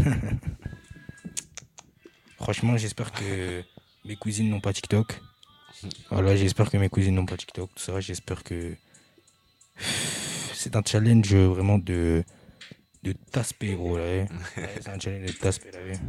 Franchement, 2.38 2.76
j'espère 2.78 3.12
que 3.12 3.64
mes 4.06 4.16
cousines 4.16 4.50
n'ont 4.50 4.60
pas 4.62 4.74
TikTok. 4.74 5.22
Voilà, 6.10 6.36
j'espère 6.36 6.72
que 6.72 6.78
mes 6.78 6.90
cousines 6.90 7.14
n'ont 7.14 7.26
pas 7.28 7.38
TikTok. 7.38 7.70
Tout 7.76 7.84
ça, 7.84 8.00
j'espère 8.00 8.44
que 8.44 8.76
c'est 10.54 10.76
un 10.76 10.82
challenge 10.86 11.34
vraiment 11.34 11.78
de 11.78 12.24
de 13.04 13.14
gros. 13.76 13.98
Là, 13.98 14.04
ouais. 14.04 14.28
Ouais, 14.58 14.70
c'est 14.82 14.90
un 14.90 15.00
challenge 15.00 15.28
de 15.28 15.32
tasse-paix, 15.32 15.72
là, 15.72 15.80
ouais. 15.80 16.00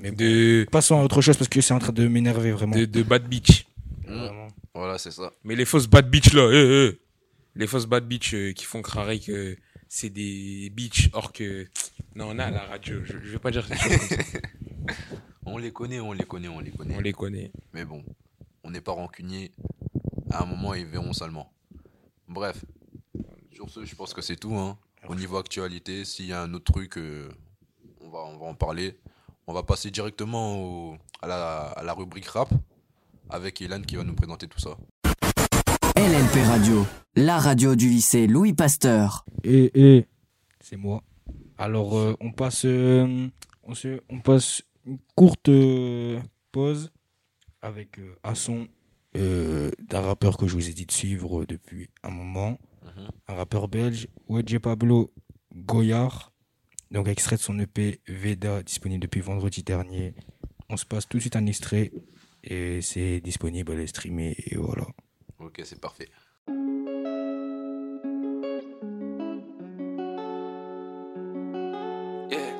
Mais 0.00 0.10
de, 0.10 0.66
passons 0.70 0.98
à 1.00 1.04
autre 1.04 1.20
chose 1.20 1.36
parce 1.36 1.48
que 1.48 1.60
c'est 1.60 1.72
en 1.74 1.78
train 1.78 1.92
de 1.92 2.08
m'énerver 2.08 2.50
vraiment. 2.52 2.74
de, 2.76 2.84
de 2.84 3.02
bad 3.02 3.28
bitch. 3.28 3.66
Vraiment. 4.04 4.48
Voilà, 4.74 4.98
c'est 4.98 5.10
ça. 5.12 5.32
Mais 5.44 5.54
les 5.54 5.64
fausses 5.64 5.86
bad 5.86 6.10
bitch 6.10 6.32
là, 6.32 6.50
eh, 6.52 6.88
eh. 6.88 7.00
les 7.54 7.66
fausses 7.66 7.86
bad 7.86 8.06
bitch 8.06 8.34
euh, 8.34 8.52
qui 8.52 8.64
font 8.64 8.82
crarer 8.82 9.20
que 9.20 9.56
c'est 9.88 10.10
des 10.10 10.70
bitches. 10.74 11.10
Or 11.12 11.32
que. 11.32 11.66
Non, 12.14 12.28
on 12.30 12.38
a 12.38 12.44
à 12.44 12.50
la 12.50 12.64
radio. 12.64 12.96
Je, 13.04 13.12
je 13.22 13.32
vais 13.32 13.38
pas 13.38 13.50
dire. 13.50 13.66
On 15.48 15.58
les 15.58 15.72
connaît, 15.72 16.00
on 16.00 16.12
les 16.12 16.24
connaît, 16.24 16.48
on 16.48 16.58
les 16.58 16.72
connaît. 16.72 16.96
On 16.96 17.00
les 17.00 17.12
connaît. 17.12 17.52
Mais 17.72 17.84
bon, 17.84 18.04
on 18.64 18.70
n'est 18.72 18.80
pas 18.80 18.92
rancunier. 18.92 19.52
À 20.30 20.42
un 20.42 20.46
moment, 20.46 20.74
ils 20.74 20.84
verront 20.84 21.12
seulement. 21.12 21.52
Bref, 22.28 22.64
sur 23.52 23.68
ce, 23.70 23.84
je 23.84 23.94
pense 23.94 24.12
que 24.14 24.20
c'est 24.22 24.36
tout. 24.36 24.54
Hein. 24.54 24.76
Au 25.08 25.14
niveau 25.14 25.36
actualité, 25.36 26.04
s'il 26.04 26.26
y 26.26 26.32
a 26.32 26.42
un 26.42 26.52
autre 26.54 26.72
truc, 26.72 26.98
euh, 26.98 27.28
on, 28.00 28.08
va, 28.10 28.18
on 28.24 28.36
va 28.38 28.46
en 28.46 28.54
parler. 28.54 28.96
On 29.46 29.52
va 29.52 29.62
passer 29.62 29.90
directement 29.90 30.58
au- 30.58 30.96
à, 31.22 31.26
la, 31.28 31.60
à 31.68 31.82
la 31.84 31.92
rubrique 31.92 32.26
rap 32.26 32.50
avec 33.30 33.60
Ilan 33.60 33.82
qui 33.82 33.96
va 33.96 34.02
nous 34.04 34.14
présenter 34.14 34.48
tout 34.48 34.58
ça. 34.58 34.76
LLP 35.96 36.44
Radio, 36.46 36.84
la 37.14 37.38
radio 37.38 37.74
du 37.76 37.88
lycée 37.88 38.26
Louis 38.26 38.52
Pasteur. 38.52 39.24
Et, 39.44 39.70
et 39.98 40.06
c'est 40.60 40.76
moi. 40.76 41.02
Alors, 41.58 41.96
euh, 41.96 42.14
on 42.20 42.32
passe, 42.32 42.64
euh, 42.64 43.28
on, 43.62 43.74
se, 43.74 44.00
on 44.10 44.20
passe 44.20 44.62
une 44.84 44.98
courte 45.14 45.48
euh, 45.48 46.20
pause 46.52 46.90
avec 47.62 47.98
euh, 47.98 48.14
un 48.24 48.34
son 48.34 48.66
euh, 49.16 49.70
d'un 49.78 50.00
rappeur 50.00 50.36
que 50.36 50.46
je 50.46 50.54
vous 50.54 50.68
ai 50.68 50.72
dit 50.72 50.86
de 50.86 50.92
suivre 50.92 51.44
depuis 51.44 51.90
un 52.02 52.10
moment. 52.10 52.58
Mhm. 52.84 53.08
Un 53.28 53.34
rappeur 53.34 53.68
belge, 53.68 54.08
Wedge 54.28 54.58
Pablo 54.58 55.12
Goyard. 55.54 56.32
Donc, 56.90 57.08
extrait 57.08 57.36
de 57.36 57.40
son 57.40 57.58
EP 57.58 58.00
Veda, 58.06 58.62
disponible 58.62 59.02
depuis 59.02 59.20
vendredi 59.20 59.62
dernier. 59.62 60.14
On 60.68 60.76
se 60.76 60.84
passe 60.84 61.08
tout 61.08 61.16
de 61.16 61.22
suite 61.22 61.36
un 61.36 61.46
extrait 61.46 61.92
et 62.44 62.80
c'est 62.80 63.20
disponible 63.20 63.72
à 63.72 63.74
les 63.76 63.86
streamer. 63.86 64.34
Et 64.38 64.56
voilà. 64.56 64.86
Ok, 65.38 65.60
c'est 65.64 65.80
parfait. 65.80 66.08
Yeah, 72.30 72.54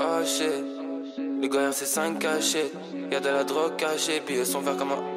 oh 0.00 0.24
shit. 0.24 0.76
Le 1.18 1.48
gars 1.48 1.72
c'est 1.72 1.86
5 1.86 2.18
cachets. 2.18 2.72
Y'a 3.10 3.20
de 3.20 3.28
la 3.28 3.44
drogue 3.44 3.76
cachée, 3.76 4.20
puis 4.24 4.44
son 4.44 4.60
verre 4.60 4.76
comme 4.76 4.92
un. 4.92 5.15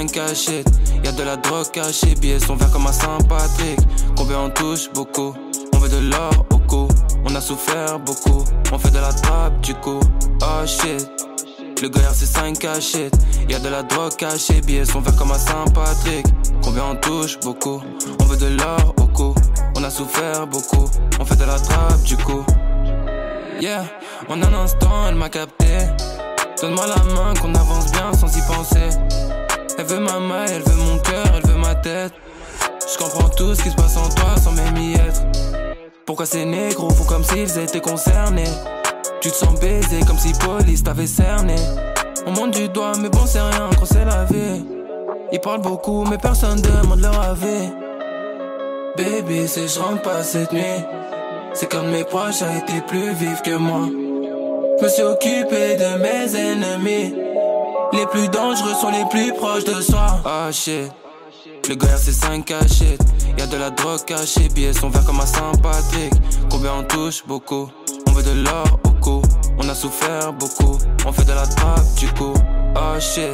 5 0.00 0.12
cachettes. 0.12 0.66
Y'a 1.04 1.12
de 1.12 1.22
la 1.22 1.36
drogue 1.36 1.70
cachée, 1.72 2.14
billets 2.14 2.40
son 2.40 2.56
verre 2.56 2.70
comme 2.70 2.86
un 2.86 2.92
Saint-Patrick. 2.92 3.78
Combien 4.16 4.40
on 4.40 4.48
touche 4.48 4.90
beaucoup? 4.94 5.34
On 5.74 5.78
veut 5.78 5.90
de 5.90 5.98
l'or 5.98 6.46
au 6.50 6.58
cou. 6.58 6.88
On 7.26 7.34
a 7.34 7.40
souffert 7.42 7.98
beaucoup. 7.98 8.42
On 8.72 8.78
fait 8.78 8.90
de 8.90 8.98
la 8.98 9.12
trappe 9.12 9.60
du 9.60 9.74
coup. 9.74 10.00
Oh 10.40 10.66
shit. 10.66 11.06
Le 11.82 11.88
gars 11.90 12.14
c'est 12.14 12.24
5 12.24 12.58
cachettes. 12.58 13.12
Y'a 13.50 13.58
de 13.58 13.68
la 13.68 13.82
drogue 13.82 14.16
cachée, 14.16 14.62
billets 14.62 14.86
son 14.86 15.00
verre 15.00 15.16
comme 15.16 15.32
un 15.32 15.38
Saint-Patrick. 15.38 16.24
Combien 16.64 16.84
on 16.92 16.96
touche 16.96 17.38
beaucoup? 17.40 17.82
On 18.20 18.24
veut 18.24 18.38
de 18.38 18.56
l'or 18.56 18.94
au 18.96 19.06
cou. 19.06 19.34
On 19.76 19.84
a 19.84 19.90
souffert 19.90 20.46
beaucoup. 20.46 20.88
On 21.20 21.26
fait 21.26 21.36
de 21.36 21.44
la 21.44 21.58
trappe 21.58 22.02
du 22.04 22.16
coup. 22.16 22.42
Yeah, 23.60 23.84
en 24.30 24.40
un 24.40 24.54
instant 24.64 25.08
elle 25.08 25.16
m'a 25.16 25.28
capté. 25.28 25.66
Donne-moi 26.62 26.86
la 26.86 27.02
main 27.12 27.34
qu'on 27.34 27.54
avance 27.54 27.92
bien 27.92 28.14
sans 28.14 28.34
y 28.34 28.40
penser. 28.46 28.88
Elle 29.80 29.86
veut 29.86 30.00
ma 30.00 30.18
main, 30.18 30.44
elle 30.44 30.60
veut 30.60 30.76
mon 30.76 30.98
cœur, 30.98 31.24
elle 31.34 31.50
veut 31.50 31.56
ma 31.56 31.74
tête. 31.74 32.12
Je 32.86 32.98
comprends 32.98 33.30
tout 33.30 33.54
ce 33.54 33.62
qui 33.62 33.70
se 33.70 33.74
passe 33.76 33.96
en 33.96 34.10
toi 34.10 34.36
sans 34.36 34.52
même 34.52 34.76
y 34.76 34.92
être. 34.92 35.22
Pourquoi 36.04 36.26
ces 36.26 36.44
négros 36.44 36.90
font 36.90 37.04
comme 37.04 37.24
s'ils 37.24 37.58
étaient 37.58 37.80
concernés? 37.80 38.44
Tu 39.22 39.30
te 39.30 39.34
sens 39.34 39.58
baisé 39.58 40.00
comme 40.06 40.18
si 40.18 40.34
police 40.34 40.82
t'avait 40.84 41.06
cerné. 41.06 41.54
On 42.26 42.32
monte 42.32 42.50
du 42.50 42.68
doigt, 42.68 42.92
mais 43.00 43.08
bon, 43.08 43.24
c'est 43.24 43.40
rien 43.40 43.70
quand 43.78 43.86
c'est 43.86 44.04
la 44.04 44.24
vie. 44.24 44.66
Ils 45.32 45.40
parlent 45.40 45.62
beaucoup, 45.62 46.04
mais 46.04 46.18
personne 46.18 46.60
demande 46.60 47.00
leur 47.00 47.18
avis. 47.18 47.72
Baby, 48.98 49.48
si 49.48 49.66
je 49.66 49.80
rentre 49.80 50.02
pas 50.02 50.22
cette 50.22 50.52
nuit, 50.52 50.84
c'est 51.54 51.70
comme 51.70 51.88
mes 51.88 52.04
proches 52.04 52.42
a 52.42 52.54
été 52.54 52.82
plus 52.86 53.14
vif 53.14 53.40
que 53.40 53.56
moi. 53.56 53.88
Je 54.78 54.84
me 54.84 54.88
suis 54.90 55.02
occupé 55.04 55.76
de 55.76 55.96
mes 56.02 56.36
ennemis. 56.36 57.19
Les 57.92 58.06
plus 58.06 58.28
dangereux 58.28 58.74
sont 58.80 58.90
les 58.90 59.04
plus 59.06 59.32
proches 59.34 59.64
de 59.64 59.80
soi. 59.80 60.20
Ah 60.24 60.50
shit. 60.52 60.92
Le 61.68 61.74
gars 61.74 61.96
c'est 61.96 62.12
5 62.12 62.44
cachettes. 62.44 63.00
Y'a 63.36 63.46
de 63.46 63.56
la 63.56 63.70
drogue 63.70 64.04
cachée, 64.04 64.48
billets 64.48 64.72
sont 64.72 64.90
verts 64.90 65.04
comme 65.04 65.20
un 65.20 65.26
Saint-Patrick. 65.26 66.12
Combien 66.50 66.74
on 66.78 66.82
touche? 66.84 67.24
Beaucoup. 67.26 67.68
On 68.06 68.12
veut 68.12 68.22
de 68.22 68.44
l'or 68.44 68.78
au 68.84 68.90
cou. 68.90 69.22
On 69.58 69.68
a 69.68 69.74
souffert 69.74 70.32
beaucoup. 70.32 70.78
On 71.04 71.12
fait 71.12 71.24
de 71.24 71.32
la 71.32 71.46
trappe 71.46 71.94
du 71.96 72.06
coup. 72.12 72.34
Oh 72.76 73.00
shit. 73.00 73.30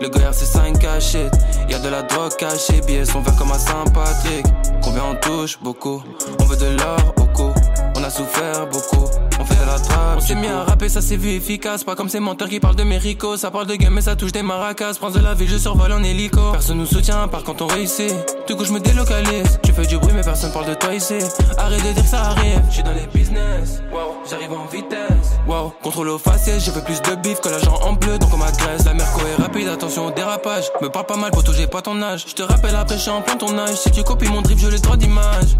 Le 0.00 0.08
gars 0.08 0.32
c'est 0.32 0.46
5 0.46 0.78
cachettes. 0.78 1.36
Y'a 1.68 1.78
de 1.78 1.88
la 1.88 2.02
drogue 2.02 2.34
cachée, 2.36 2.80
billets 2.86 3.04
sont 3.04 3.20
verts 3.20 3.36
comme 3.36 3.52
un 3.52 3.58
Saint-Patrick. 3.58 4.46
Combien 4.82 5.04
on 5.04 5.14
touche? 5.16 5.58
Beaucoup. 5.60 6.02
On 6.40 6.44
veut 6.44 6.56
de 6.56 6.76
l'or 6.78 7.14
au 7.18 7.24
cou. 7.26 7.52
On 7.94 8.02
a 8.02 8.10
souffert 8.10 8.66
beaucoup. 8.68 9.06
On 9.48 9.54
fait 9.54 9.60
de 9.60 9.66
la 9.66 9.78
trappe. 9.78 10.16
On 10.16 10.20
s'est 10.20 10.34
mis 10.34 10.48
à 10.48 10.64
rapper, 10.64 10.88
ça 10.88 11.00
s'est 11.00 11.16
vu 11.16 11.30
efficace. 11.30 11.84
Pas 11.84 11.94
comme 11.94 12.08
ces 12.08 12.20
menteurs 12.20 12.48
qui 12.48 12.60
parlent 12.60 12.76
de 12.76 12.84
mérico. 12.84 13.36
Ça 13.36 13.50
parle 13.50 13.66
de 13.66 13.74
game, 13.74 13.92
mais 13.92 14.00
ça 14.00 14.16
touche 14.16 14.32
des 14.32 14.42
maracas. 14.42 14.94
Prince 14.94 15.12
de 15.12 15.20
la 15.20 15.34
ville, 15.34 15.48
je 15.48 15.58
survole 15.58 15.92
en 15.92 16.02
hélico. 16.02 16.52
Personne 16.52 16.78
nous 16.78 16.86
soutient, 16.86 17.22
à 17.22 17.28
part 17.28 17.44
quand 17.44 17.62
on 17.62 17.66
réussit. 17.66 18.14
Du 18.46 18.56
coup, 18.56 18.64
je 18.64 18.72
me 18.72 18.80
délocalise. 18.80 19.58
Tu 19.62 19.72
fais 19.72 19.86
du 19.86 19.98
bruit, 19.98 20.12
mais 20.14 20.22
personne 20.22 20.52
parle 20.52 20.66
de 20.66 20.74
toi 20.74 20.94
ici. 20.94 21.18
Arrête 21.58 21.84
de 21.84 21.92
dire 21.92 22.02
que 22.02 22.08
ça 22.08 22.22
arrive. 22.22 22.60
Je 22.68 22.74
suis 22.74 22.82
dans 22.82 22.92
les 22.92 23.06
business. 23.14 23.82
Wow, 23.92 24.22
j'arrive 24.28 24.52
en 24.52 24.66
vitesse. 24.66 25.38
Wow, 25.46 25.72
contrôle 25.82 26.08
au 26.08 26.18
faciès. 26.18 26.64
J'ai 26.64 26.72
fait 26.72 26.84
plus 26.84 27.00
de 27.02 27.14
bif 27.16 27.40
que 27.40 27.48
l'agent 27.48 27.78
en 27.82 27.92
bleu, 27.92 28.18
donc 28.18 28.32
on 28.32 28.38
m'agresse. 28.38 28.84
La 28.84 28.94
merco 28.94 29.20
est 29.20 29.40
rapide, 29.40 29.68
attention 29.68 30.06
au 30.06 30.10
dérapage. 30.10 30.64
Me 30.80 30.88
parle 30.88 31.06
pas 31.06 31.16
mal 31.16 31.30
pour 31.30 31.44
toucher 31.44 31.66
pas 31.66 31.82
ton 31.82 32.00
âge. 32.02 32.24
Je 32.26 32.34
te 32.34 32.42
rappelle 32.42 32.74
après, 32.74 32.96
je 32.96 33.02
suis 33.02 33.10
en 33.10 33.22
plein 33.22 33.36
tournage. 33.36 33.76
Si 33.76 33.90
tu 33.90 34.02
copies 34.02 34.28
mon 34.28 34.42
drip, 34.42 34.58
je 34.58 34.68
les 34.68 34.78
droits 34.78 34.96
d'image. 34.96 35.56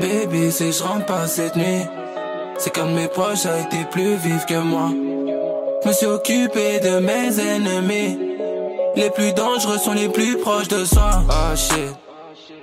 Baby, 0.00 0.50
si 0.50 0.72
je 0.72 0.82
rentre 0.82 1.04
pas 1.04 1.26
cette 1.26 1.56
nuit, 1.56 1.86
c'est 2.60 2.74
comme 2.74 2.92
mes 2.92 3.08
proches 3.08 3.46
a 3.46 3.58
été 3.58 3.84
plus 3.90 4.16
vif 4.16 4.44
que 4.44 4.58
moi. 4.58 4.90
Je 5.82 5.88
me 5.88 5.92
suis 5.94 6.06
occupé 6.06 6.78
de 6.80 6.98
mes 6.98 7.40
ennemis. 7.40 8.18
Les 8.96 9.08
plus 9.08 9.32
dangereux 9.32 9.78
sont 9.78 9.94
les 9.94 10.10
plus 10.10 10.36
proches 10.36 10.68
de 10.68 10.84
soi. 10.84 11.22
Ah 11.30 11.56
shit. 11.56 11.96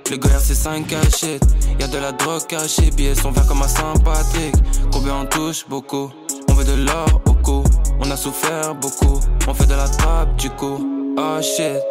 Le 0.08 0.16
gars 0.16 0.38
c'est 0.38 0.54
5 0.54 0.86
cachettes. 0.86 1.42
Y'a 1.80 1.88
de 1.88 1.98
la 1.98 2.12
drogue 2.12 2.46
cachée, 2.46 2.90
billets 2.92 3.16
sont 3.16 3.32
verts 3.32 3.46
comme 3.48 3.62
un 3.62 3.68
Saint-Patrick. 3.68 4.54
Combien 4.92 5.16
on 5.22 5.26
touche? 5.26 5.66
Beaucoup. 5.68 6.10
On 6.48 6.54
veut 6.54 6.64
de 6.64 6.84
l'or 6.84 7.20
au 7.26 7.32
cou. 7.32 7.64
On 7.98 8.08
a 8.10 8.16
souffert 8.16 8.76
beaucoup. 8.76 9.18
On 9.48 9.54
fait 9.54 9.66
de 9.66 9.74
la 9.74 9.88
trappe 9.88 10.36
du 10.36 10.50
coup. 10.50 11.14
Ah 11.18 11.42
shit. 11.42 11.82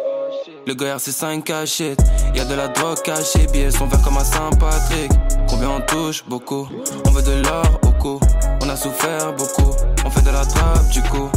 Le 0.66 0.74
gars 0.74 0.96
c'est 0.98 1.12
5 1.12 1.44
cachettes. 1.44 2.00
Y'a 2.34 2.46
de 2.46 2.54
la 2.54 2.68
drogue 2.68 3.02
cachée, 3.02 3.46
billets 3.52 3.70
sont 3.70 3.86
verts 3.86 4.02
comme 4.02 4.16
un 4.16 4.24
Saint-Patrick. 4.24 5.12
Combien 5.50 5.70
on 5.70 5.80
touche? 5.80 6.24
Beaucoup. 6.26 6.66
On 7.06 7.10
veut 7.10 7.22
de 7.22 7.42
l'or 7.42 7.80
On 8.04 8.68
a 8.68 8.76
souffert 8.76 9.34
beaucoup. 9.34 9.72
On 10.04 10.10
fait 10.10 10.22
de 10.22 10.30
la 10.30 10.44
trappe 10.44 10.88
du 10.90 11.02
coup. 11.02 11.28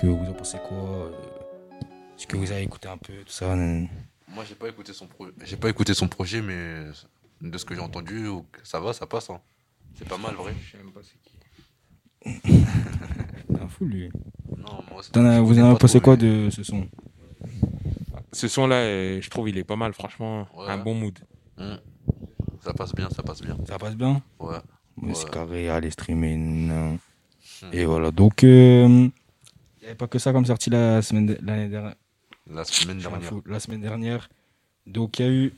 Que 0.00 0.06
vous 0.06 0.26
en 0.28 0.32
pensez 0.32 0.58
quoi 0.68 0.76
euh, 0.78 1.10
Est-ce 2.18 2.26
que 2.26 2.36
vous 2.36 2.50
avez 2.50 2.62
écouté 2.62 2.88
un 2.88 2.96
peu 2.98 3.12
tout 3.24 3.32
ça 3.32 3.54
Moi, 3.54 4.44
j'ai 4.48 4.54
pas 4.54 4.68
écouté 4.68 4.92
son 4.92 5.06
pro- 5.06 5.28
j'ai 5.44 5.56
pas 5.56 5.68
écouté 5.68 5.94
son 5.94 6.08
projet, 6.08 6.42
mais 6.42 6.84
de 7.40 7.58
ce 7.58 7.64
que 7.64 7.74
j'ai 7.74 7.80
entendu, 7.80 8.26
ça 8.62 8.80
va, 8.80 8.92
ça 8.92 9.06
passe. 9.06 9.30
hein. 9.30 9.40
C'est 9.96 10.08
pas 10.08 10.18
mal, 10.18 10.34
vrai. 10.34 10.52
Je 10.64 10.72
sais 10.72 10.78
même 10.78 10.92
pas 10.92 11.00
c'est 11.02 11.18
qui. 11.22 11.38
Un 13.60 13.68
fou 13.68 13.84
lui. 13.84 14.10
Non, 14.56 14.82
moi, 14.90 15.02
je 15.02 15.40
vous 15.40 15.58
en 15.60 15.64
avez 15.70 15.78
pensé 15.78 16.00
quoi 16.00 16.16
de 16.16 16.48
ce 16.50 16.62
son? 16.62 16.88
Ce 18.34 18.48
son-là, 18.48 18.76
euh, 18.76 19.20
je 19.22 19.30
trouve 19.30 19.48
il 19.48 19.56
est 19.58 19.64
pas 19.64 19.76
mal, 19.76 19.92
franchement. 19.94 20.46
Ouais. 20.56 20.66
Un 20.68 20.78
bon 20.78 20.94
mood. 20.94 21.18
Hmm. 21.56 21.76
Ça 22.62 22.72
passe 22.74 22.94
bien, 22.94 23.08
ça 23.10 23.22
passe 23.22 23.40
bien. 23.42 23.56
Ça 23.66 23.78
passe 23.78 23.94
bien? 23.96 24.20
Ouais. 24.40 24.56
Mais 25.00 25.08
Ouais. 25.08 25.14
C'est 25.14 25.30
carré, 25.30 25.68
allez 25.68 25.90
streamer. 25.90 26.36
non. 26.36 26.94
Hmm. 27.62 27.66
Et 27.72 27.84
voilà, 27.84 28.10
donc 28.10 28.42
il 28.42 28.48
n'y 29.80 29.86
avait 29.86 29.94
pas 29.94 30.06
que 30.08 30.18
ça 30.18 30.32
comme 30.32 30.44
sorti 30.46 30.70
la 30.70 31.00
semaine 31.02 31.26
de- 31.26 31.38
l'année 31.42 31.68
dernière. 31.68 31.94
La 32.50 32.64
semaine 32.64 32.98
dernière. 32.98 33.22
fou, 33.22 33.42
La 33.46 33.60
semaine 33.60 33.80
dernière. 33.80 34.28
Donc 34.86 35.18
il 35.18 35.24
y 35.24 35.28
a 35.28 35.32
eu 35.32 35.52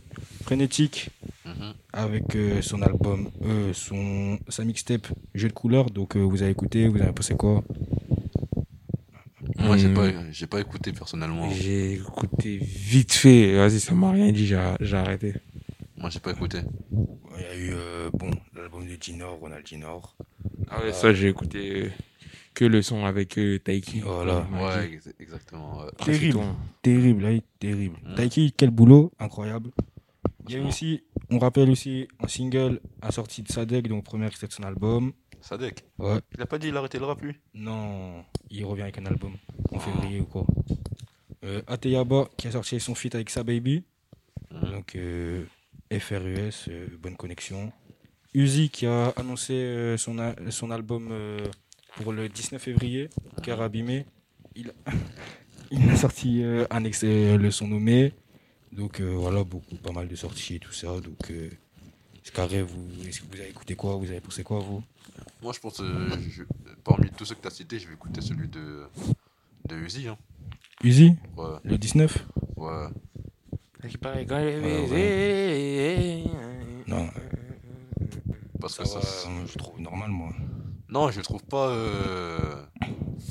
Frénétique 0.44 1.10
Mhm. 1.44 1.72
avec 1.92 2.36
euh, 2.36 2.62
son 2.62 2.80
album, 2.82 3.28
euh, 3.44 3.72
son, 3.72 4.38
sa 4.48 4.64
mixtape 4.64 5.08
Jeu 5.34 5.48
de 5.48 5.52
couleurs. 5.52 5.90
Donc 5.90 6.16
euh, 6.16 6.20
vous 6.20 6.42
avez 6.42 6.52
écouté, 6.52 6.86
vous 6.86 7.00
avez 7.02 7.12
pensé 7.12 7.34
quoi? 7.34 7.64
Moi, 9.58 9.76
j'ai 9.76 9.88
Hmm. 9.88 9.94
pas, 9.94 10.08
j'ai 10.32 10.46
pas 10.46 10.60
écouté 10.60 10.92
personnellement. 10.92 11.50
J'ai 11.50 11.94
écouté 11.94 12.58
vite 12.62 13.12
fait. 13.12 13.54
Vas-y, 13.56 13.80
ça 13.80 13.94
m'a 13.94 14.10
rien 14.10 14.30
dit, 14.32 14.46
j'ai 14.46 14.60
j'ai 14.80 14.96
arrêté. 14.96 15.34
Moi, 15.96 16.10
j'ai 16.10 16.20
pas 16.20 16.32
écouté. 16.32 16.58
Il 16.92 17.42
y 17.42 17.44
a 17.44 17.56
eu 17.56 17.70
euh, 17.72 18.10
bon, 18.12 18.30
l'album 18.54 18.86
de 18.86 18.96
Ginor, 19.00 19.38
Ronald 19.38 19.66
Ginor. 19.66 20.16
Ah 20.70 20.80
ouais, 20.82 20.92
ça 20.92 21.12
j'ai 21.14 21.28
écouté. 21.28 21.90
que 22.54 22.64
le 22.64 22.80
son 22.80 23.04
avec 23.04 23.36
euh, 23.38 23.58
Taiki. 23.58 24.00
Voilà. 24.00 24.46
Ouais, 24.52 24.86
ex- 24.94 25.12
exactement. 25.20 25.78
ouais. 25.80 25.90
Terrible. 26.04 26.40
Terrible, 26.82 27.22
là, 27.22 27.38
terrible. 27.58 27.96
Mm. 28.04 28.14
Taiki, 28.14 28.52
quel 28.56 28.70
boulot, 28.70 29.12
incroyable. 29.18 29.70
Il 30.48 30.54
y 30.54 30.58
a 30.58 30.60
eu 30.60 30.64
aussi, 30.64 31.02
on 31.30 31.38
rappelle 31.38 31.68
aussi 31.68 32.08
un 32.18 32.28
single 32.28 32.80
assorti 33.02 33.42
de 33.42 33.48
Sadek, 33.52 33.88
donc 33.88 34.04
premier 34.04 34.26
extrait 34.26 34.46
de 34.46 34.52
son 34.54 34.62
album. 34.62 35.12
Sadek. 35.40 35.84
Ouais. 35.98 36.18
Il 36.34 36.42
a 36.42 36.46
pas 36.46 36.58
dit 36.58 36.68
il 36.68 36.76
a 36.76 36.80
arrêté 36.80 36.98
le 36.98 37.04
rap, 37.04 37.20
lui? 37.22 37.34
Non, 37.54 38.24
il 38.50 38.64
revient 38.64 38.82
avec 38.82 38.98
un 38.98 39.06
album 39.06 39.34
en 39.70 39.78
février 39.78 40.20
ou 40.20 40.24
quoi. 40.26 40.46
Euh, 41.44 41.62
Ateyaba 41.66 42.28
qui 42.36 42.48
a 42.48 42.52
sorti 42.52 42.80
son 42.80 42.94
feat 42.94 43.14
avec 43.14 43.30
sa 43.30 43.44
baby. 43.44 43.84
Mhm. 44.52 44.70
Donc 44.70 44.96
euh, 44.96 45.44
FRUS, 45.92 46.68
euh, 46.68 46.86
bonne 46.98 47.16
connexion. 47.16 47.72
Uzi 48.34 48.68
qui 48.70 48.86
a 48.86 49.08
annoncé 49.16 49.52
euh, 49.54 49.96
son, 49.96 50.18
a- 50.18 50.34
son 50.50 50.70
album 50.70 51.08
euh, 51.10 51.46
pour 51.96 52.12
le 52.12 52.28
19 52.28 52.60
février, 52.60 53.08
Cœur 53.42 53.60
abîmé. 53.62 54.04
Il, 54.54 54.72
il 55.70 55.88
a 55.90 55.96
sorti 55.96 56.42
euh, 56.42 56.66
un 56.70 56.80
le 56.80 57.50
son 57.50 57.68
nommé. 57.68 58.12
Donc 58.72 59.00
euh, 59.00 59.14
voilà, 59.14 59.44
beaucoup, 59.44 59.76
pas 59.76 59.92
mal 59.92 60.08
de 60.08 60.16
sorties 60.16 60.56
et 60.56 60.58
tout 60.58 60.72
ça. 60.72 61.00
Donc 61.00 61.30
euh, 61.30 61.50
carré, 62.32 62.62
vous, 62.62 62.88
est-ce 63.08 63.20
que 63.20 63.26
vous 63.34 63.40
avez 63.40 63.50
écouté 63.50 63.74
quoi 63.76 63.96
Vous 63.96 64.10
avez 64.10 64.20
pensé 64.20 64.42
quoi 64.42 64.58
vous? 64.60 64.82
Moi, 65.42 65.52
je 65.52 65.60
pense, 65.60 65.80
euh, 65.80 66.08
je- 66.30 66.42
parmi 66.84 67.10
tous 67.10 67.24
ceux 67.24 67.34
que 67.34 67.40
tu 67.42 67.46
as 67.48 67.50
cités, 67.50 67.78
je 67.78 67.86
vais 67.88 67.94
écouter 67.94 68.20
celui 68.20 68.48
de, 68.48 68.84
de 69.68 69.76
Uzi. 69.76 70.08
Hein. 70.08 70.16
Uzi, 70.82 71.14
Ouais, 71.36 71.46
le 71.64 71.78
19 71.78 72.26
ouais. 72.56 72.86
Non, 76.86 77.08
Parce 78.60 78.74
ça 78.76 78.82
que 78.84 78.88
va, 78.88 79.00
ça. 79.00 79.28
euh, 79.28 79.46
je 79.46 79.58
trouve 79.58 79.80
normal 79.80 80.10
moi. 80.10 80.30
Non, 80.88 81.10
je 81.10 81.18
le 81.18 81.22
trouve 81.24 81.42
pas 81.44 81.68
euh, 81.68 82.54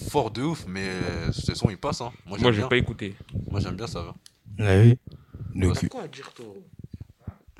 fort 0.10 0.32
de 0.32 0.42
ouf, 0.44 0.66
mais 0.68 0.90
ce 1.32 1.54
son 1.56 1.70
il 1.70 1.78
passe. 1.78 2.02
Hein. 2.02 2.12
Moi, 2.26 2.38
j'aime 2.38 2.44
Moi, 2.44 2.52
j'ai 2.52 2.60
bien. 2.60 2.68
pas 2.68 2.78
écouté. 2.78 3.16
Moi, 3.50 3.60
j'aime 3.60 3.76
bien 3.76 3.88
ça. 3.88 4.02
Va. 4.02 4.16
Oui. 4.60 4.98
Le 5.56 5.72
cul. 5.72 5.88
quoi 5.90 6.04
à 6.04 6.08
dire, 6.08 6.32
toi? 6.34 6.46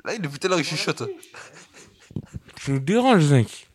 Là, 0.06 0.14
il 0.14 0.24
est 0.24 0.28
putain 0.28 0.48
là, 0.48 0.56
il 0.58 0.64
chuchote. 0.64 1.02
Tu 2.56 2.70
nous 2.72 2.78
déranges, 2.80 3.24
Zinc. 3.24 3.66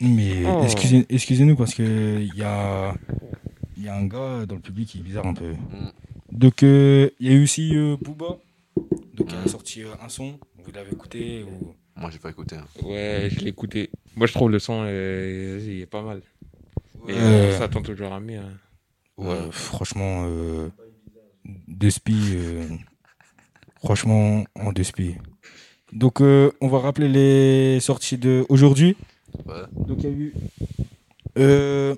Mais 0.00 0.44
Oh. 0.44 0.60
excusez, 0.64 1.06
excusez-nous 1.08 1.54
parce 1.56 1.74
que 1.74 2.18
il 2.20 2.34
y 2.34 2.42
a, 2.42 2.94
il 3.76 3.84
y 3.84 3.88
a 3.88 3.94
un 3.94 4.04
gars 4.06 4.44
dans 4.46 4.56
le 4.56 4.60
public 4.60 4.88
qui 4.88 4.98
est 4.98 5.02
bizarre 5.02 5.26
un 5.26 5.34
peu. 5.34 5.52
Mm. 5.52 5.92
Donc 6.32 6.62
euh, 6.64 7.10
il 7.20 7.28
y 7.28 7.30
a 7.30 7.34
eu 7.38 7.42
aussi 7.44 7.76
euh, 7.76 7.96
Booba, 8.00 8.38
donc 9.14 9.28
il 9.30 9.36
a 9.36 9.46
sorti 9.48 9.82
euh, 9.82 9.92
un 10.02 10.08
son. 10.08 10.38
Vous 10.64 10.72
l'avez 10.72 10.90
écouté 10.92 11.44
ou... 11.44 11.74
Moi, 11.94 12.10
j'ai 12.10 12.18
pas 12.18 12.30
écouté. 12.30 12.56
hein. 12.56 12.66
Ouais, 12.82 13.28
je 13.30 13.40
l'ai 13.40 13.50
écouté. 13.50 13.90
Moi, 14.16 14.26
je 14.26 14.32
trouve 14.32 14.50
le 14.50 14.58
son, 14.58 14.82
euh, 14.86 15.60
il 15.62 15.80
est 15.82 15.86
pas 15.86 16.02
mal. 16.02 16.22
Mais 17.06 17.12
Euh, 17.16 17.54
on 17.54 17.58
s'attend 17.58 17.82
toujours 17.82 18.12
à 18.12 18.18
mieux. 18.20 18.38
hein. 18.38 18.58
Ouais, 19.18 19.50
franchement, 19.50 20.24
euh, 20.26 20.70
euh, 21.76 22.68
franchement, 23.80 24.44
en 24.56 24.72
deux 24.72 24.84
spies. 24.84 25.16
Donc, 25.92 26.20
euh, 26.20 26.50
on 26.60 26.68
va 26.68 26.78
rappeler 26.80 27.08
les 27.08 27.80
sorties 27.80 28.18
de 28.18 28.44
aujourd'hui. 28.48 28.96
Ouais. 29.46 29.62
Donc, 29.72 29.98
il 30.02 30.04
y 30.04 30.06
a 30.06 30.10
eu 30.16 30.34
euh, 31.38 31.94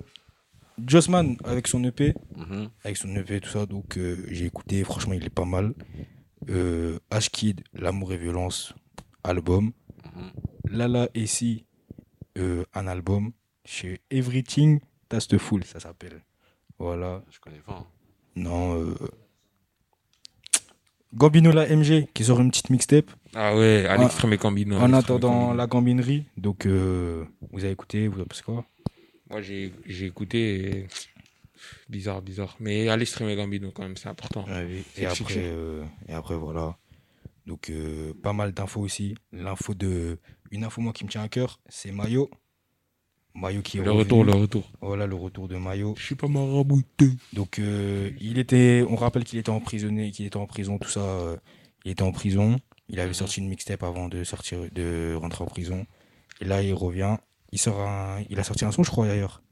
Jossman 0.84 1.36
avec 1.44 1.68
son 1.68 1.82
EP, 1.84 2.14
Mhm. 2.36 2.68
avec 2.84 2.96
son 2.96 3.14
EP, 3.16 3.40
tout 3.40 3.50
ça. 3.50 3.66
Donc, 3.66 3.96
euh, 3.96 4.16
j'ai 4.30 4.46
écouté, 4.46 4.82
franchement, 4.84 5.14
il 5.14 5.24
est 5.24 5.30
pas 5.34 5.44
mal. 5.44 5.74
Euh, 6.50 6.98
Ashkid, 7.10 7.62
L'amour 7.72 8.12
et 8.12 8.18
violence, 8.18 8.74
album. 9.22 9.72
Mhm. 10.04 10.30
Lala 10.76 11.08
et 11.14 11.26
Si, 11.26 11.64
un 12.36 12.86
album. 12.86 13.32
Chez 13.64 14.00
Everything 14.10 14.80
Tasteful, 15.08 15.64
ça 15.64 15.80
s'appelle. 15.80 16.20
Voilà. 16.78 17.22
Je 17.30 17.38
connais 17.38 17.60
pas. 17.64 17.78
hein. 17.80 17.86
Non. 18.36 18.94
Euh... 21.14 21.18
Gambinola 21.18 21.66
MG 21.68 22.06
qui 22.12 22.24
sort 22.24 22.40
une 22.40 22.50
petite 22.50 22.70
mixtape 22.70 23.10
Ah 23.34 23.56
ouais, 23.56 23.86
à 23.86 23.96
l'extrême 23.96 24.32
et 24.32 24.38
Cambino. 24.38 24.76
en 24.78 24.92
attendant 24.92 25.54
la 25.54 25.66
gambinerie. 25.66 26.24
Donc, 26.36 26.66
euh, 26.66 27.24
vous 27.52 27.64
avez 27.64 27.72
écouté, 27.72 28.08
vous 28.08 28.16
avez 28.16 28.26
pensé 28.28 28.42
quoi? 28.42 28.64
Moi, 29.30 29.40
j'ai 29.40 29.72
j'ai 29.86 30.06
écouté. 30.06 30.78
et- 30.78 30.86
Bizarre, 31.88 32.20
bizarre. 32.20 32.56
Mais 32.60 32.88
à 32.90 32.96
l'extrême 32.96 33.28
et 33.30 33.36
Gambino, 33.36 33.70
quand 33.70 33.82
même, 33.84 33.96
c'est 33.96 34.08
important. 34.08 34.44
Et 34.98 35.06
après, 35.06 35.34
euh, 35.38 35.82
et 36.08 36.12
après, 36.12 36.36
voilà. 36.36 36.76
Donc, 37.46 37.70
euh, 37.70 38.12
pas 38.22 38.32
mal 38.34 38.52
d'infos 38.52 38.80
aussi. 38.80 39.14
L'info 39.32 39.72
de. 39.74 40.18
Une 40.50 40.64
info, 40.64 40.80
moi, 40.82 40.92
qui 40.92 41.04
me 41.04 41.10
tient 41.10 41.22
à 41.22 41.28
cœur, 41.28 41.60
c'est 41.68 41.90
Mayo. 41.90 42.30
Mayo 43.34 43.62
qui 43.62 43.78
est 43.78 43.82
Le 43.82 43.90
revenu. 43.90 44.02
retour, 44.04 44.24
le 44.24 44.32
retour. 44.32 44.70
Voilà, 44.80 45.06
le 45.06 45.14
retour 45.16 45.48
de 45.48 45.56
Mayo. 45.56 45.94
Je 45.98 46.04
suis 46.04 46.14
pas 46.14 46.28
marabouté. 46.28 47.08
Donc, 47.32 47.58
euh, 47.58 48.10
il 48.20 48.38
était, 48.38 48.84
on 48.88 48.94
rappelle 48.96 49.24
qu'il 49.24 49.38
était 49.38 49.50
emprisonné, 49.50 50.10
qu'il 50.12 50.24
était 50.26 50.36
en 50.36 50.46
prison, 50.46 50.78
tout 50.78 50.88
ça. 50.88 51.00
euh, 51.00 51.36
il 51.84 51.90
était 51.90 52.02
en 52.02 52.12
prison. 52.12 52.56
Il 52.88 53.00
avait 53.00 53.12
sorti 53.14 53.40
une 53.40 53.48
mixtape 53.48 53.82
avant 53.82 54.08
de 54.08 54.22
sortir, 54.24 54.58
de 54.72 55.14
rentrer 55.20 55.42
en 55.42 55.46
prison. 55.48 55.84
Et 56.40 56.44
là, 56.44 56.62
il 56.62 56.72
revient. 56.74 57.16
Il 57.52 57.58
sort 57.58 57.80
un, 57.80 58.22
il 58.30 58.38
a 58.38 58.44
sorti 58.44 58.64
un 58.64 58.70
son, 58.72 58.82
je 58.84 58.90
crois 58.90 59.06
d'ailleurs. 59.08 59.42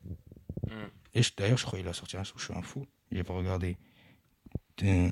Mm. 0.67 0.71
Et 1.15 1.23
je- 1.23 1.33
d'ailleurs, 1.37 1.59
je 1.59 1.65
crois 1.65 1.79
qu'il 1.79 1.89
a 1.89 1.93
sorti 1.93 2.17
un 2.17 2.25
son. 2.25 2.35
Je 2.37 2.45
suis 2.45 2.55
un 2.55 2.63
fou. 2.63 2.87
J'ai 3.11 3.25
pas 3.25 3.35
regardé. 3.35 3.77
Euh, 4.85 5.09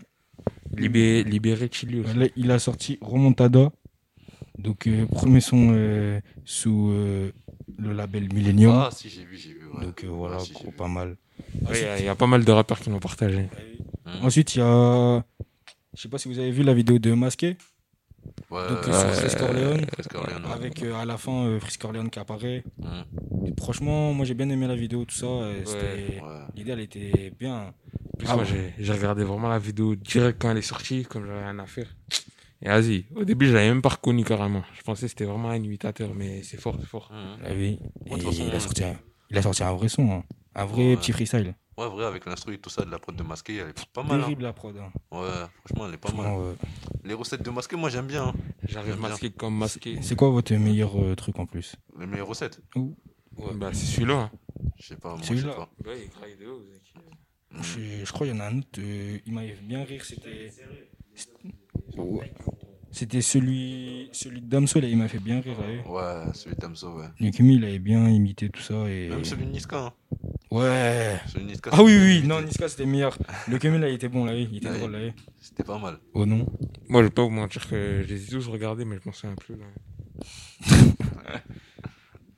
Libé, 0.77 1.23
libéré 1.25 1.69
Chili 1.71 2.01
aussi. 2.01 2.15
là, 2.15 2.27
il 2.37 2.51
a 2.51 2.59
sorti 2.59 2.99
Remontada. 3.01 3.73
Donc, 4.59 4.87
euh, 4.87 5.07
premier 5.07 5.41
son 5.41 5.71
euh, 5.73 6.21
sous 6.45 6.91
euh, 6.91 7.33
le 7.81 7.93
label 7.93 8.33
Millennium. 8.33 8.75
Ah, 8.77 8.91
si, 8.93 9.09
j'ai 9.09 9.25
vu, 9.25 9.37
j'ai 9.37 9.53
vu. 9.53 9.67
ouais. 9.75 9.85
Donc 9.85 10.05
euh, 10.05 10.09
voilà, 10.09 10.39
si, 10.41 10.53
gros, 10.53 10.71
vu. 10.71 10.77
pas 10.77 10.89
mal. 10.89 11.17
Ouais, 11.63 11.69
Il 11.73 11.81
y 11.81 11.85
a- 11.85 11.99
il 11.99 12.05
y, 12.05 12.09
a 12.09 12.15
pas 12.15 12.27
mal 12.27 12.45
de 12.45 12.53
rappeurs 12.53 12.81
qui 12.81 12.91
l'ont 12.91 13.01
partagé. 13.01 13.49
Mhm. 14.07 14.25
Ensuite, 14.27 14.55
il 14.55 14.59
y 14.59 14.63
a. 14.63 15.25
Je 15.97 16.01
sais 16.03 16.09
pas 16.09 16.19
si 16.19 16.29
vous 16.29 16.39
avez 16.39 16.51
vu 16.51 16.63
la 16.63 16.75
vidéo 16.75 16.99
de 16.99 17.13
Masqué. 17.15 17.57
Ouais, 18.51 18.69
Donc, 18.69 18.87
euh, 18.89 19.13
Frisk. 19.13 19.39
Avec 20.53 20.83
euh, 20.83 20.95
à 20.95 21.05
la 21.05 21.17
fin 21.17 21.47
euh, 21.47 21.59
Frisk 21.61 21.85
Orleans 21.85 22.09
qui 22.09 22.19
apparaît. 22.19 22.63
Et 23.47 23.53
franchement, 23.59 24.13
moi 24.13 24.25
j'ai 24.27 24.35
bien 24.35 24.49
aimé 24.51 24.67
la 24.67 24.77
vidéo, 24.77 25.05
tout 25.05 25.15
ça. 25.15 25.27
Ouais, 25.27 25.63
c'était- 25.65 26.21
Ouais. 26.23 26.41
L'idée 26.57 26.73
elle 26.73 26.81
était 26.81 27.33
bien. 27.39 27.73
Ah 28.29 28.37
moi, 28.37 28.45
j'ai 28.45 28.93
regardé 28.93 29.25
vraiment 29.25 29.49
la 29.49 29.59
vidéo 29.59 29.95
direct 29.95 30.37
quand 30.41 30.51
elle 30.51 30.59
est 30.59 30.63
sortie, 30.63 31.05
comme 31.05 31.25
j'avais 31.27 31.43
rien 31.45 31.59
à 31.59 31.67
faire. 31.67 31.87
Et 32.63 32.69
vas-y, 32.69 33.07
au 33.15 33.25
début, 33.25 33.47
je 33.47 33.55
l'avais 33.55 33.69
même 33.69 33.81
pas 33.83 33.89
reconnu 33.91 34.23
carrément. 34.25 34.63
Je 34.75 34.83
pensais 34.83 35.03
que 35.07 35.09
c'était 35.09 35.25
vraiment 35.25 35.49
un 35.51 35.57
imitateur, 35.63 36.15
mais 36.15 36.43
c'est 36.43 36.61
fort, 36.61 36.77
c'est 36.79 36.87
fort. 36.87 37.11
Ah 37.13 37.37
oui. 37.53 37.79
Ouais, 38.11 38.19
Et 38.19 38.23
il, 38.23 38.49
a 38.51 38.53
ouais. 38.53 38.61
sorti 38.61 38.85
un, 38.85 39.01
il 39.31 39.39
a 39.39 39.43
sorti 39.43 39.63
un 39.63 39.73
vrai 39.73 39.89
son, 39.89 40.11
hein. 40.11 40.25
un 40.55 40.65
vrai 40.67 40.91
Ouais. 40.91 40.97
petit 40.97 41.13
freestyle. 41.13 41.55
Ouais, 41.79 41.89
vrai, 41.89 42.05
avec 42.05 42.27
l'instru 42.27 42.53
et 42.55 42.59
tout 42.59 42.69
ça 42.69 42.85
de 42.85 42.91
la 42.91 42.99
prod 42.99 43.17
de 43.17 43.23
masqué, 43.23 43.57
elle 43.57 43.69
est 43.71 43.87
pas 43.95 44.03
mal. 44.03 44.19
hein. 44.21 44.23
Terrible 44.25 44.43
la 44.43 44.53
prod. 44.53 44.77
hein. 44.77 44.93
Ouais, 45.11 45.29
franchement, 45.65 45.89
elle 45.89 45.95
est 45.95 45.97
pas 45.97 46.13
mal. 46.13 46.27
Euh, 46.39 46.55
Les 47.05 47.15
recettes 47.15 47.43
de 47.43 47.49
masqué, 47.51 47.77
moi 47.77 47.89
j'aime 47.89 48.07
bien. 48.07 48.27
hein. 48.29 48.35
J'arrive 48.69 48.91
J'aime 48.93 49.01
bien. 49.01 49.09
masqué 49.09 49.31
comme 49.31 49.57
masqué. 49.57 49.99
C'est 50.03 50.17
quoi 50.17 50.29
votre 50.29 50.55
meilleur 50.55 51.03
euh, 51.03 51.15
truc 51.17 51.39
en 51.39 51.47
plus? 51.47 51.77
Les 51.99 52.05
meilleures 52.07 52.27
recettes? 52.29 52.61
Bah, 53.55 53.71
c'est 53.73 53.87
celui-là. 53.87 54.15
hein. 54.15 54.31
Je 54.77 54.87
sais 54.89 54.97
pas, 54.97 55.11
moi 55.15 55.19
je 55.23 55.27
Celui-là. 55.29 55.53
sais 55.53 55.57
pas. 55.57 55.71
Bah, 55.83 55.91
il 55.97 56.37
de 56.39 56.47
haut, 56.47 56.63
je, 57.63 58.05
je 58.05 58.13
crois 58.13 58.27
qu'il 58.27 58.37
y 58.37 58.39
en 58.39 58.43
a 58.45 58.49
un 58.49 58.59
autre, 58.59 58.69
euh, 58.79 59.19
il 59.27 59.33
m'avait 59.33 59.55
fait 59.55 59.65
bien 59.65 59.83
rire, 59.85 60.05
c'était. 60.05 60.53
C'était 62.93 63.21
celui, 63.21 64.09
celui 64.13 64.41
de 64.41 64.47
Damso, 64.49 64.81
là, 64.81 64.89
il 64.89 64.97
m'a 64.97 65.07
fait 65.07 65.21
bien 65.21 65.41
rire. 65.41 65.57
Là, 65.61 65.91
Ouais, 66.27 66.33
celui 66.35 66.57
d'Amso, 66.57 66.93
ouais. 66.99 67.07
Yukimi, 67.21 67.55
il 67.55 67.65
avait 67.65 67.79
bien 67.79 68.09
imité 68.09 68.49
tout 68.49 68.61
ça. 68.61 68.89
Et... 68.91 69.09
Même 69.09 69.25
celui 69.25 69.47
de 69.47 69.51
Niska. 69.53 69.79
Hein. 69.87 69.93
Ouais. 70.51 71.21
Celui 71.29 71.45
de 71.45 71.51
Niska, 71.51 71.71
Ah 71.73 71.85
oui, 71.85 71.97
oui, 71.97 72.13
imité. 72.15 72.27
non, 72.27 72.43
Niska 72.43 72.69
c'était 72.69 72.87
meilleur. 72.87 73.17
Le 73.47 73.55
Yukimi, 73.55 73.79
là, 73.79 73.89
il 73.89 73.95
était 73.95 74.09
bon, 74.09 74.25
là, 74.25 74.35
il 74.35 74.57
était 74.57 74.69
Ouais. 74.69 74.79
drôle, 74.79 74.93
là. 74.93 75.13
C'était 75.41 75.63
pas 75.63 75.79
mal. 75.79 75.99
Oh 76.15 76.27
non. 76.27 76.47
Moi, 76.89 77.03
je 77.03 77.07
vais 77.07 77.13
pas 77.15 77.23
vous 77.23 77.31
mentir 77.31 77.69
que 77.69 78.03
je 78.03 78.13
les 78.13 78.25
ai 78.25 78.29
tous 78.29 78.49
regardés, 78.49 78.85
mais 78.85 78.97
je 78.97 79.03
m'en 79.09 79.13
souviens 79.13 79.37
plus. 79.37 79.55
Là. 79.57 79.67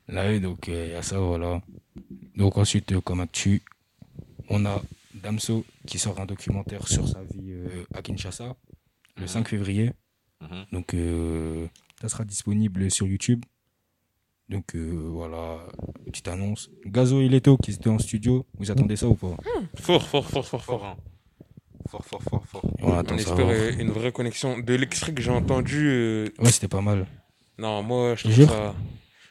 Là, 0.07 0.29
oui, 0.29 0.39
donc, 0.39 0.67
il 0.67 0.89
y 0.89 0.93
a 0.93 1.01
ça, 1.01 1.17
voilà. 1.17 1.61
Donc, 2.35 2.57
ensuite, 2.57 2.91
euh, 2.91 3.01
comme 3.01 3.21
actu, 3.21 3.63
on 4.49 4.65
a 4.65 4.81
Damso 5.15 5.65
qui 5.87 5.97
sort 5.97 6.19
un 6.19 6.25
documentaire 6.27 6.87
sur 6.87 7.07
sa 7.07 7.23
vie 7.23 7.51
euh, 7.53 7.83
à 7.95 8.01
Kinshasa 8.03 8.55
le 9.17 9.21
Mhm. 9.23 9.27
5 9.27 9.47
février. 9.47 9.91
Mhm. 10.41 10.65
Donc, 10.71 10.93
euh, 10.93 11.67
ça 12.01 12.09
sera 12.09 12.23
disponible 12.25 12.89
sur 12.91 13.07
YouTube. 13.07 13.43
Donc, 14.49 14.75
euh, 14.75 15.07
voilà, 15.09 15.65
petite 16.05 16.27
annonce. 16.27 16.69
Gazo 16.85 17.21
et 17.21 17.29
Leto 17.29 17.57
qui 17.57 17.71
étaient 17.71 17.89
en 17.89 17.97
studio, 17.99 18.45
vous 18.59 18.69
attendez 18.71 18.95
ça 18.97 19.07
ou 19.07 19.15
pas? 19.15 19.35
Fort, 19.75 20.03
fort, 20.07 20.27
fort, 20.29 20.45
fort, 20.45 20.61
Fort, 20.63 20.63
fort. 20.63 20.85
hein. 20.85 20.97
Fort, 21.89 22.05
fort, 22.05 22.23
fort, 22.23 22.45
fort. 22.47 22.65
On 22.81 22.89
On 22.91 22.97
attend 22.97 23.17
ça. 23.17 23.31
espère 23.31 23.79
une 23.79 23.91
vraie 23.91 24.11
connexion. 24.11 24.57
De 24.59 24.73
l'extrait 24.73 25.13
que 25.13 25.21
j'ai 25.21 25.31
entendu, 25.31 25.87
euh, 25.89 26.27
Ouais, 26.39 26.51
c'était 26.51 26.67
pas 26.67 26.81
mal. 26.81 27.07
non, 27.57 27.83
moi, 27.83 28.15
je 28.15 28.23
trouve 28.29 28.47
ça. 28.47 28.75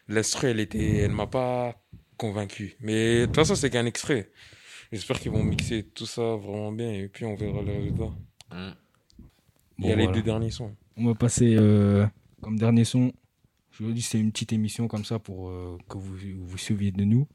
L'instru, 0.09 0.49
elle 0.49 0.61
était, 0.61 0.97
elle 0.99 1.12
m'a 1.12 1.27
pas 1.27 1.75
convaincu. 2.16 2.77
Mais 2.81 3.21
de 3.21 3.27
toute 3.27 3.37
façon, 3.37 3.55
c'est 3.55 3.71
qu'un 3.71 3.87
extrait. 3.87 4.31
J'espère 4.92 5.18
qu'ils 5.21 5.31
vont 5.31 5.42
mixer 5.42 5.85
tout 5.95 6.05
ça 6.07 6.37
vraiment 6.37 6.73
bien 6.73 6.90
et 6.92 7.09
puis 7.09 7.25
on 7.25 7.35
verra 7.37 7.62
le 7.62 7.73
résultat. 7.73 8.11
Mhm. 8.53 8.75
Il 9.83 9.88
y 9.88 9.92
a 9.92 9.95
Bon, 9.95 9.99
les 9.99 10.05
voilà. 10.07 10.18
deux 10.18 10.23
derniers 10.23 10.51
sons. 10.51 10.75
On 10.97 11.07
va 11.07 11.14
passer 11.14 11.57
euh, 11.59 12.07
comme 12.40 12.59
dernier 12.59 12.85
son. 12.85 13.12
Je 13.71 13.85
vous 13.85 13.92
dis, 13.92 14.03
c'est 14.03 14.21
une 14.21 14.31
petite 14.33 14.53
émission 14.53 14.87
comme 14.88 15.05
ça 15.05 15.18
pour 15.18 15.49
euh, 15.49 15.79
que 15.88 15.97
vous 15.99 16.16
vous 16.47 16.59
souviez 16.59 16.92
de 16.92 17.05
nous. 17.05 17.27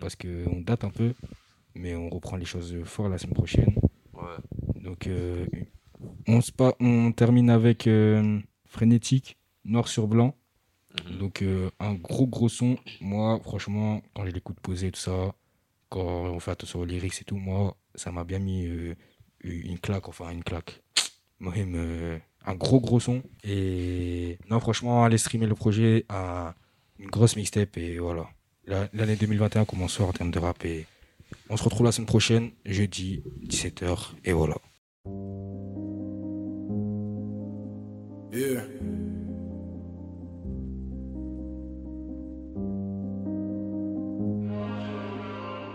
parce 0.00 0.16
qu'on 0.16 0.60
date 0.60 0.84
un 0.84 0.90
peu, 0.90 1.14
mais 1.74 1.94
on 1.94 2.08
reprend 2.08 2.36
les 2.36 2.44
choses 2.44 2.74
fort 2.84 3.08
la 3.08 3.18
semaine 3.18 3.34
prochaine. 3.34 3.74
Ouais. 4.14 4.80
Donc, 4.82 5.06
euh, 5.06 5.46
on, 6.26 6.40
on 6.80 7.12
termine 7.12 7.50
avec 7.50 7.86
euh, 7.86 8.40
Frénétique, 8.66 9.38
noir 9.64 9.88
sur 9.88 10.08
blanc. 10.08 10.34
Mhm. 11.06 11.18
Donc, 11.18 11.42
euh, 11.42 11.70
un 11.80 11.94
gros, 11.94 12.26
gros 12.26 12.48
son. 12.48 12.76
Moi, 13.00 13.40
franchement, 13.42 14.02
quand 14.14 14.26
je 14.26 14.30
l'écoute 14.32 14.60
poser, 14.60 14.90
tout 14.90 15.00
ça, 15.00 15.34
quand 15.88 16.00
on 16.02 16.40
fait 16.40 16.50
attention 16.50 16.80
aux 16.80 16.84
lyrics 16.84 17.20
et 17.20 17.24
tout, 17.24 17.36
moi, 17.36 17.76
ça 17.94 18.10
m'a 18.12 18.24
bien 18.24 18.38
mis 18.40 18.66
euh, 18.66 18.94
une 19.44 19.78
claque, 19.78 20.08
enfin, 20.08 20.30
une 20.30 20.44
claque. 20.44 20.82
Euh, 21.44 22.18
un 22.44 22.54
gros, 22.54 22.80
gros 22.80 23.00
son. 23.00 23.22
Et 23.44 24.38
non, 24.50 24.60
franchement, 24.60 25.04
allez 25.04 25.18
streamer 25.18 25.46
le 25.46 25.54
projet 25.54 26.04
à 26.08 26.54
une 26.98 27.10
grosse 27.10 27.36
mixtape 27.36 27.76
et 27.76 27.98
voilà. 27.98 28.26
La- 28.66 28.88
L'année 28.92 29.16
2021 29.16 29.64
commence 29.64 29.98
en 30.00 30.12
termes 30.12 30.30
de 30.30 30.38
rap 30.38 30.64
et 30.64 30.86
on 31.48 31.56
se 31.56 31.64
retrouve 31.64 31.86
la 31.86 31.92
semaine 31.92 32.06
prochaine, 32.06 32.50
jeudi, 32.64 33.22
17h, 33.44 34.12
et 34.24 34.32
voilà. 34.32 34.56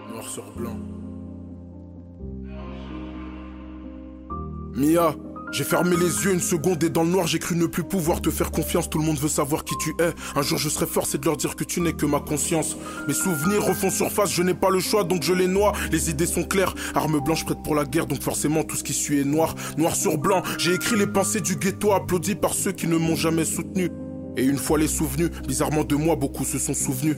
Noir 0.09 0.27
sur 0.29 0.51
blanc. 0.55 0.77
Mia, 4.75 5.15
j'ai 5.51 5.63
fermé 5.63 5.95
les 5.95 6.25
yeux 6.25 6.33
une 6.33 6.41
seconde 6.41 6.83
et 6.83 6.89
dans 6.89 7.03
le 7.03 7.09
noir 7.09 7.25
j'ai 7.25 7.39
cru 7.39 7.55
ne 7.55 7.65
plus 7.65 7.83
pouvoir 7.83 8.21
te 8.21 8.29
faire 8.29 8.51
confiance. 8.51 8.89
Tout 8.89 8.99
le 8.99 9.05
monde 9.05 9.17
veut 9.17 9.29
savoir 9.29 9.63
qui 9.63 9.75
tu 9.77 9.91
es. 9.99 10.13
Un 10.35 10.41
jour 10.41 10.57
je 10.57 10.69
serai 10.69 10.85
forcé 10.85 11.17
de 11.17 11.25
leur 11.25 11.37
dire 11.37 11.55
que 11.55 11.63
tu 11.63 11.79
n'es 11.79 11.93
que 11.93 12.05
ma 12.05 12.19
conscience. 12.19 12.75
Mes 13.07 13.13
souvenirs 13.13 13.63
refont 13.63 13.89
surface, 13.89 14.31
je 14.31 14.43
n'ai 14.43 14.53
pas 14.53 14.69
le 14.69 14.79
choix 14.79 15.03
donc 15.03 15.23
je 15.23 15.33
les 15.33 15.47
noie. 15.47 15.71
Les 15.91 16.09
idées 16.09 16.25
sont 16.25 16.43
claires, 16.43 16.75
arme 16.95 17.19
blanche 17.19 17.45
prête 17.45 17.63
pour 17.63 17.75
la 17.75 17.85
guerre 17.85 18.07
donc 18.07 18.21
forcément 18.21 18.63
tout 18.63 18.75
ce 18.75 18.83
qui 18.83 18.93
suit 18.93 19.21
est 19.21 19.25
noir. 19.25 19.55
Noir 19.77 19.95
sur 19.95 20.17
blanc, 20.17 20.43
j'ai 20.57 20.73
écrit 20.73 20.97
les 20.97 21.07
pensées 21.07 21.41
du 21.41 21.55
ghetto 21.55 21.93
applaudi 21.93 22.35
par 22.35 22.53
ceux 22.53 22.73
qui 22.73 22.87
ne 22.87 22.97
m'ont 22.97 23.15
jamais 23.15 23.45
soutenu. 23.45 23.89
Et 24.35 24.43
une 24.43 24.57
fois 24.57 24.77
les 24.77 24.87
souvenus, 24.87 25.31
bizarrement 25.47 25.83
de 25.83 25.95
moi 25.95 26.15
beaucoup 26.15 26.43
se 26.43 26.59
sont 26.59 26.73
souvenus. 26.73 27.15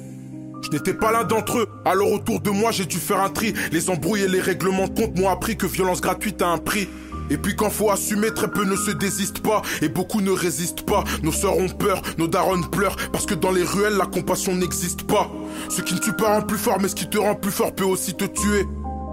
Je 0.61 0.69
n'étais 0.69 0.93
pas 0.93 1.11
l'un 1.11 1.23
d'entre 1.23 1.59
eux, 1.59 1.67
alors 1.85 2.11
autour 2.11 2.41
de 2.41 2.49
moi 2.49 2.71
j'ai 2.71 2.85
dû 2.85 2.97
faire 2.97 3.21
un 3.21 3.29
tri. 3.29 3.53
Les 3.71 3.89
embrouilles 3.89 4.23
et 4.23 4.27
les 4.27 4.41
règlements 4.41 4.87
de 4.87 4.99
compte 4.99 5.17
m'ont 5.17 5.29
appris 5.29 5.57
que 5.57 5.65
violence 5.65 6.01
gratuite 6.01 6.41
a 6.41 6.47
un 6.47 6.57
prix. 6.57 6.87
Et 7.29 7.37
puis 7.37 7.55
quand 7.55 7.69
faut 7.69 7.91
assumer, 7.91 8.31
très 8.31 8.49
peu 8.49 8.65
ne 8.65 8.75
se 8.75 8.91
désistent 8.91 9.41
pas 9.41 9.61
et 9.81 9.89
beaucoup 9.89 10.21
ne 10.21 10.31
résistent 10.31 10.85
pas. 10.85 11.03
Nos 11.23 11.31
sœurs 11.31 11.57
ont 11.57 11.69
peur, 11.69 12.01
nos 12.17 12.27
darons 12.27 12.61
pleurent 12.63 12.95
parce 13.11 13.25
que 13.25 13.35
dans 13.35 13.51
les 13.51 13.63
ruelles 13.63 13.97
la 13.97 14.05
compassion 14.05 14.55
n'existe 14.55 15.03
pas. 15.03 15.29
Ce 15.69 15.81
qui 15.81 15.93
ne 15.93 15.99
tue 15.99 16.13
pas 16.13 16.35
rend 16.35 16.41
plus 16.41 16.57
fort, 16.57 16.79
mais 16.81 16.87
ce 16.87 16.95
qui 16.95 17.09
te 17.09 17.17
rend 17.17 17.35
plus 17.35 17.51
fort 17.51 17.73
peut 17.73 17.83
aussi 17.83 18.13
te 18.13 18.25
tuer. 18.25 18.65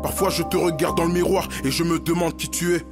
Parfois 0.02 0.30
je 0.30 0.42
te 0.42 0.56
regarde 0.56 0.96
dans 0.96 1.04
le 1.04 1.12
miroir 1.12 1.48
et 1.64 1.70
je 1.70 1.82
me 1.82 1.98
demande 1.98 2.36
qui 2.36 2.48
tu 2.48 2.74
es. 2.74 2.82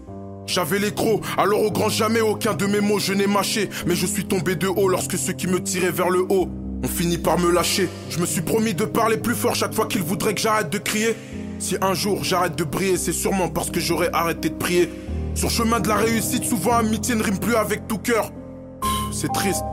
J'avais 0.47 0.79
les 0.79 0.93
alors 1.39 1.63
au 1.63 1.71
grand 1.71 1.89
jamais 1.89 2.21
aucun 2.21 2.53
de 2.53 2.67
mes 2.67 2.81
mots 2.81 2.99
je 2.99 3.15
n'ai 3.15 3.27
mâché. 3.27 3.71
Mais 3.87 3.95
je 3.95 4.07
suis 4.07 4.27
tombé 4.27 4.57
de 4.57 4.67
haut 4.67 4.89
lorsque 4.89 5.17
ceux 5.17 5.33
qui 5.33 5.47
me 5.47 5.63
tiraient 5.63 5.91
vers 5.91 6.11
le 6.11 6.21
haut 6.21 6.49
ont 6.83 6.89
fini 6.89 7.17
par 7.17 7.39
me 7.39 7.51
lâcher. 7.51 7.89
Je 8.11 8.19
me 8.19 8.27
suis 8.27 8.43
promis 8.43 8.75
de 8.75 8.85
parler 8.85 9.17
plus 9.17 9.35
fort 9.35 9.55
chaque 9.55 9.75
fois 9.75 9.87
qu'ils 9.87 10.03
voudraient 10.03 10.35
que 10.35 10.41
j'arrête 10.41 10.71
de 10.71 10.79
crier. 10.79 11.17
Si 11.59 11.77
un 11.81 11.95
jour 11.95 12.23
j'arrête 12.25 12.57
de 12.57 12.65
briller, 12.65 12.99
c'est 12.99 13.13
sûrement 13.13 13.49
parce 13.49 13.71
que 13.71 13.81
j'aurais 13.81 14.11
arrêté 14.13 14.51
de 14.51 14.55
prier. 14.55 14.91
Sur 15.35 15.51
chemin 15.51 15.81
de 15.81 15.89
la 15.89 15.97
réussite, 15.97 16.45
souvent 16.45 16.75
amitié 16.75 17.15
ne 17.15 17.23
rime 17.23 17.39
plus 17.39 17.57
avec 17.57 17.89
tout 17.89 17.99
cœur. 17.99 18.31
C'est 19.13 19.33
triste. 19.33 19.65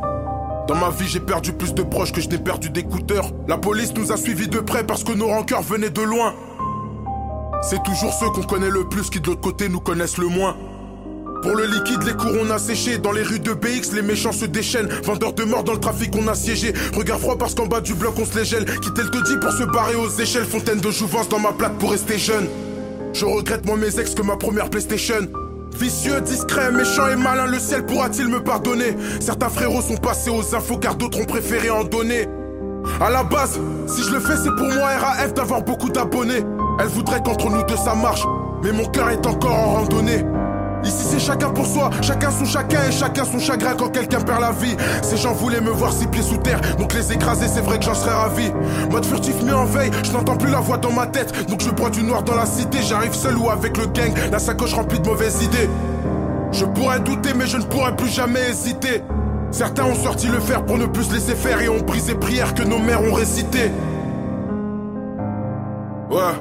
Dans 0.67 0.75
ma 0.75 0.89
vie, 0.89 1.07
j'ai 1.07 1.19
perdu 1.19 1.53
plus 1.53 1.73
de 1.73 1.83
proches 1.83 2.11
que 2.11 2.21
je 2.21 2.29
n'ai 2.29 2.37
perdu 2.37 2.69
d'écouteurs. 2.69 3.31
La 3.47 3.57
police 3.57 3.93
nous 3.93 4.11
a 4.11 4.17
suivis 4.17 4.47
de 4.47 4.59
près 4.59 4.83
parce 4.83 5.03
que 5.03 5.11
nos 5.11 5.27
rancœurs 5.27 5.61
venaient 5.61 5.89
de 5.89 6.01
loin. 6.01 6.33
C'est 7.61 7.83
toujours 7.83 8.11
ceux 8.13 8.29
qu'on 8.29 8.43
connaît 8.43 8.69
le 8.69 8.89
plus 8.89 9.09
qui 9.09 9.19
de 9.19 9.27
l'autre 9.27 9.41
côté 9.41 9.69
nous 9.69 9.79
connaissent 9.79 10.17
le 10.17 10.27
moins. 10.27 10.57
Pour 11.43 11.55
le 11.55 11.65
liquide, 11.65 12.03
les 12.03 12.13
cours 12.13 12.33
on 12.39 12.49
a. 12.49 12.57
Dans 12.97 13.11
les 13.11 13.23
rues 13.23 13.39
de 13.39 13.53
BX, 13.53 13.93
les 13.93 14.01
méchants 14.01 14.31
se 14.31 14.45
déchaînent. 14.45 14.89
Vendeurs 15.03 15.33
de 15.33 15.43
mort 15.43 15.63
dans 15.63 15.73
le 15.73 15.79
trafic, 15.79 16.11
on 16.15 16.27
a 16.27 16.35
siégé. 16.35 16.73
Regard 16.95 17.19
froid 17.19 17.37
parce 17.37 17.53
qu'en 17.53 17.67
bas 17.67 17.81
du 17.81 17.93
bloc, 17.93 18.15
on 18.17 18.25
se 18.25 18.37
les 18.37 18.45
gèle. 18.45 18.65
Quitter 18.65 19.03
le 19.03 19.09
taudis 19.09 19.37
pour 19.39 19.51
se 19.51 19.63
barrer 19.63 19.95
aux 19.95 20.09
échelles? 20.09 20.45
Fontaine 20.45 20.79
de 20.79 20.91
jouvence 20.91 21.29
dans 21.29 21.39
ma 21.39 21.51
plaque 21.51 21.77
pour 21.77 21.91
rester 21.91 22.17
jeune. 22.17 22.47
Je 23.13 23.25
regrette 23.25 23.65
moins 23.65 23.77
mes 23.77 23.99
ex 23.99 24.15
que 24.15 24.21
ma 24.21 24.37
première 24.37 24.69
PlayStation. 24.69 25.27
Vicieux, 25.73 26.21
discret, 26.21 26.71
méchant 26.71 27.07
et 27.07 27.15
malin, 27.15 27.47
le 27.47 27.59
ciel 27.59 27.85
pourra-t-il 27.85 28.27
me 28.27 28.43
pardonner? 28.43 28.95
Certains 29.19 29.49
frérots 29.49 29.81
sont 29.81 29.97
passés 29.97 30.29
aux 30.29 30.55
infos 30.55 30.77
car 30.77 30.95
d'autres 30.95 31.21
ont 31.21 31.25
préféré 31.25 31.69
en 31.69 31.83
donner. 31.83 32.27
À 32.99 33.09
la 33.09 33.23
base, 33.23 33.59
si 33.87 34.03
je 34.03 34.11
le 34.11 34.19
fais, 34.19 34.37
c'est 34.37 34.55
pour 34.55 34.67
moi 34.67 34.89
RAF 34.97 35.33
d'avoir 35.33 35.61
beaucoup 35.63 35.89
d'abonnés. 35.89 36.43
Elle 36.79 36.87
voudrait 36.87 37.21
qu'entre 37.23 37.49
nous 37.49 37.63
deux 37.63 37.77
ça 37.77 37.95
marche, 37.95 38.25
mais 38.63 38.71
mon 38.71 38.85
cœur 38.85 39.09
est 39.09 39.25
encore 39.25 39.53
en 39.53 39.73
randonnée. 39.73 40.23
Ici 40.83 41.05
c'est 41.09 41.19
chacun 41.19 41.49
pour 41.49 41.65
soi, 41.65 41.89
chacun 42.01 42.31
son 42.31 42.45
chacun 42.45 42.79
et 42.87 42.91
chacun 42.91 43.23
son 43.23 43.39
chagrin 43.39 43.75
quand 43.77 43.89
quelqu'un 43.89 44.19
perd 44.21 44.41
la 44.41 44.51
vie. 44.51 44.75
Ces 45.03 45.17
gens 45.17 45.33
voulaient 45.33 45.61
me 45.61 45.69
voir 45.69 45.93
six 45.93 46.07
pieds 46.07 46.23
sous 46.23 46.37
terre, 46.37 46.59
donc 46.77 46.93
les 46.93 47.11
écraser 47.13 47.47
c'est 47.47 47.61
vrai 47.61 47.77
que 47.77 47.85
j'en 47.85 47.93
serais 47.93 48.13
ravi. 48.13 48.51
Mode 48.89 49.05
furtif 49.05 49.41
mis 49.43 49.51
en 49.51 49.65
veille, 49.65 49.91
je 50.03 50.11
n'entends 50.11 50.37
plus 50.37 50.51
la 50.51 50.59
voix 50.59 50.77
dans 50.77 50.91
ma 50.91 51.07
tête, 51.07 51.49
donc 51.49 51.61
je 51.61 51.69
bois 51.69 51.89
du 51.89 52.03
noir 52.03 52.23
dans 52.23 52.35
la 52.35 52.45
cité. 52.45 52.79
J'arrive 52.81 53.13
seul 53.13 53.37
ou 53.37 53.49
avec 53.49 53.77
le 53.77 53.85
gang, 53.87 54.11
la 54.31 54.39
sacoche 54.39 54.73
remplie 54.73 54.99
de 54.99 55.07
mauvaises 55.07 55.43
idées. 55.43 55.69
Je 56.51 56.65
pourrais 56.65 56.99
douter 56.99 57.33
mais 57.35 57.47
je 57.47 57.57
ne 57.57 57.63
pourrais 57.63 57.95
plus 57.95 58.09
jamais 58.09 58.49
hésiter. 58.49 59.03
Certains 59.51 59.83
ont 59.83 59.95
sorti 59.95 60.27
le 60.27 60.39
fer 60.39 60.65
pour 60.65 60.77
ne 60.77 60.85
plus 60.85 61.03
se 61.03 61.13
laisser 61.13 61.35
faire 61.35 61.61
et 61.61 61.69
ont 61.69 61.81
brisé 61.81 62.15
prières 62.15 62.53
que 62.53 62.63
nos 62.63 62.79
mères 62.79 63.03
ont 63.03 63.13
récitées. 63.13 63.71
Ouais. 66.09 66.33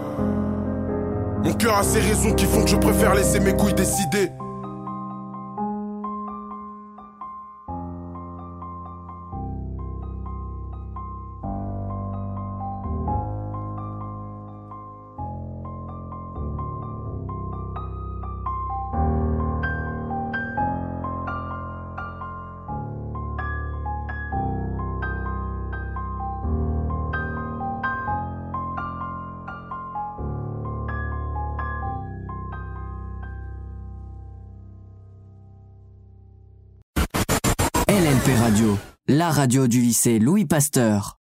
Mon 1.42 1.54
cœur 1.54 1.78
a 1.78 1.82
ses 1.82 2.00
raisons 2.00 2.34
qui 2.34 2.44
font 2.44 2.64
que 2.64 2.70
je 2.70 2.76
préfère 2.76 3.14
laisser 3.14 3.40
mes 3.40 3.54
couilles 3.54 3.74
décider. 3.74 4.30
Radio 39.30 39.66
du 39.66 39.80
lycée 39.80 40.18
Louis 40.18 40.44
Pasteur. 40.44 41.16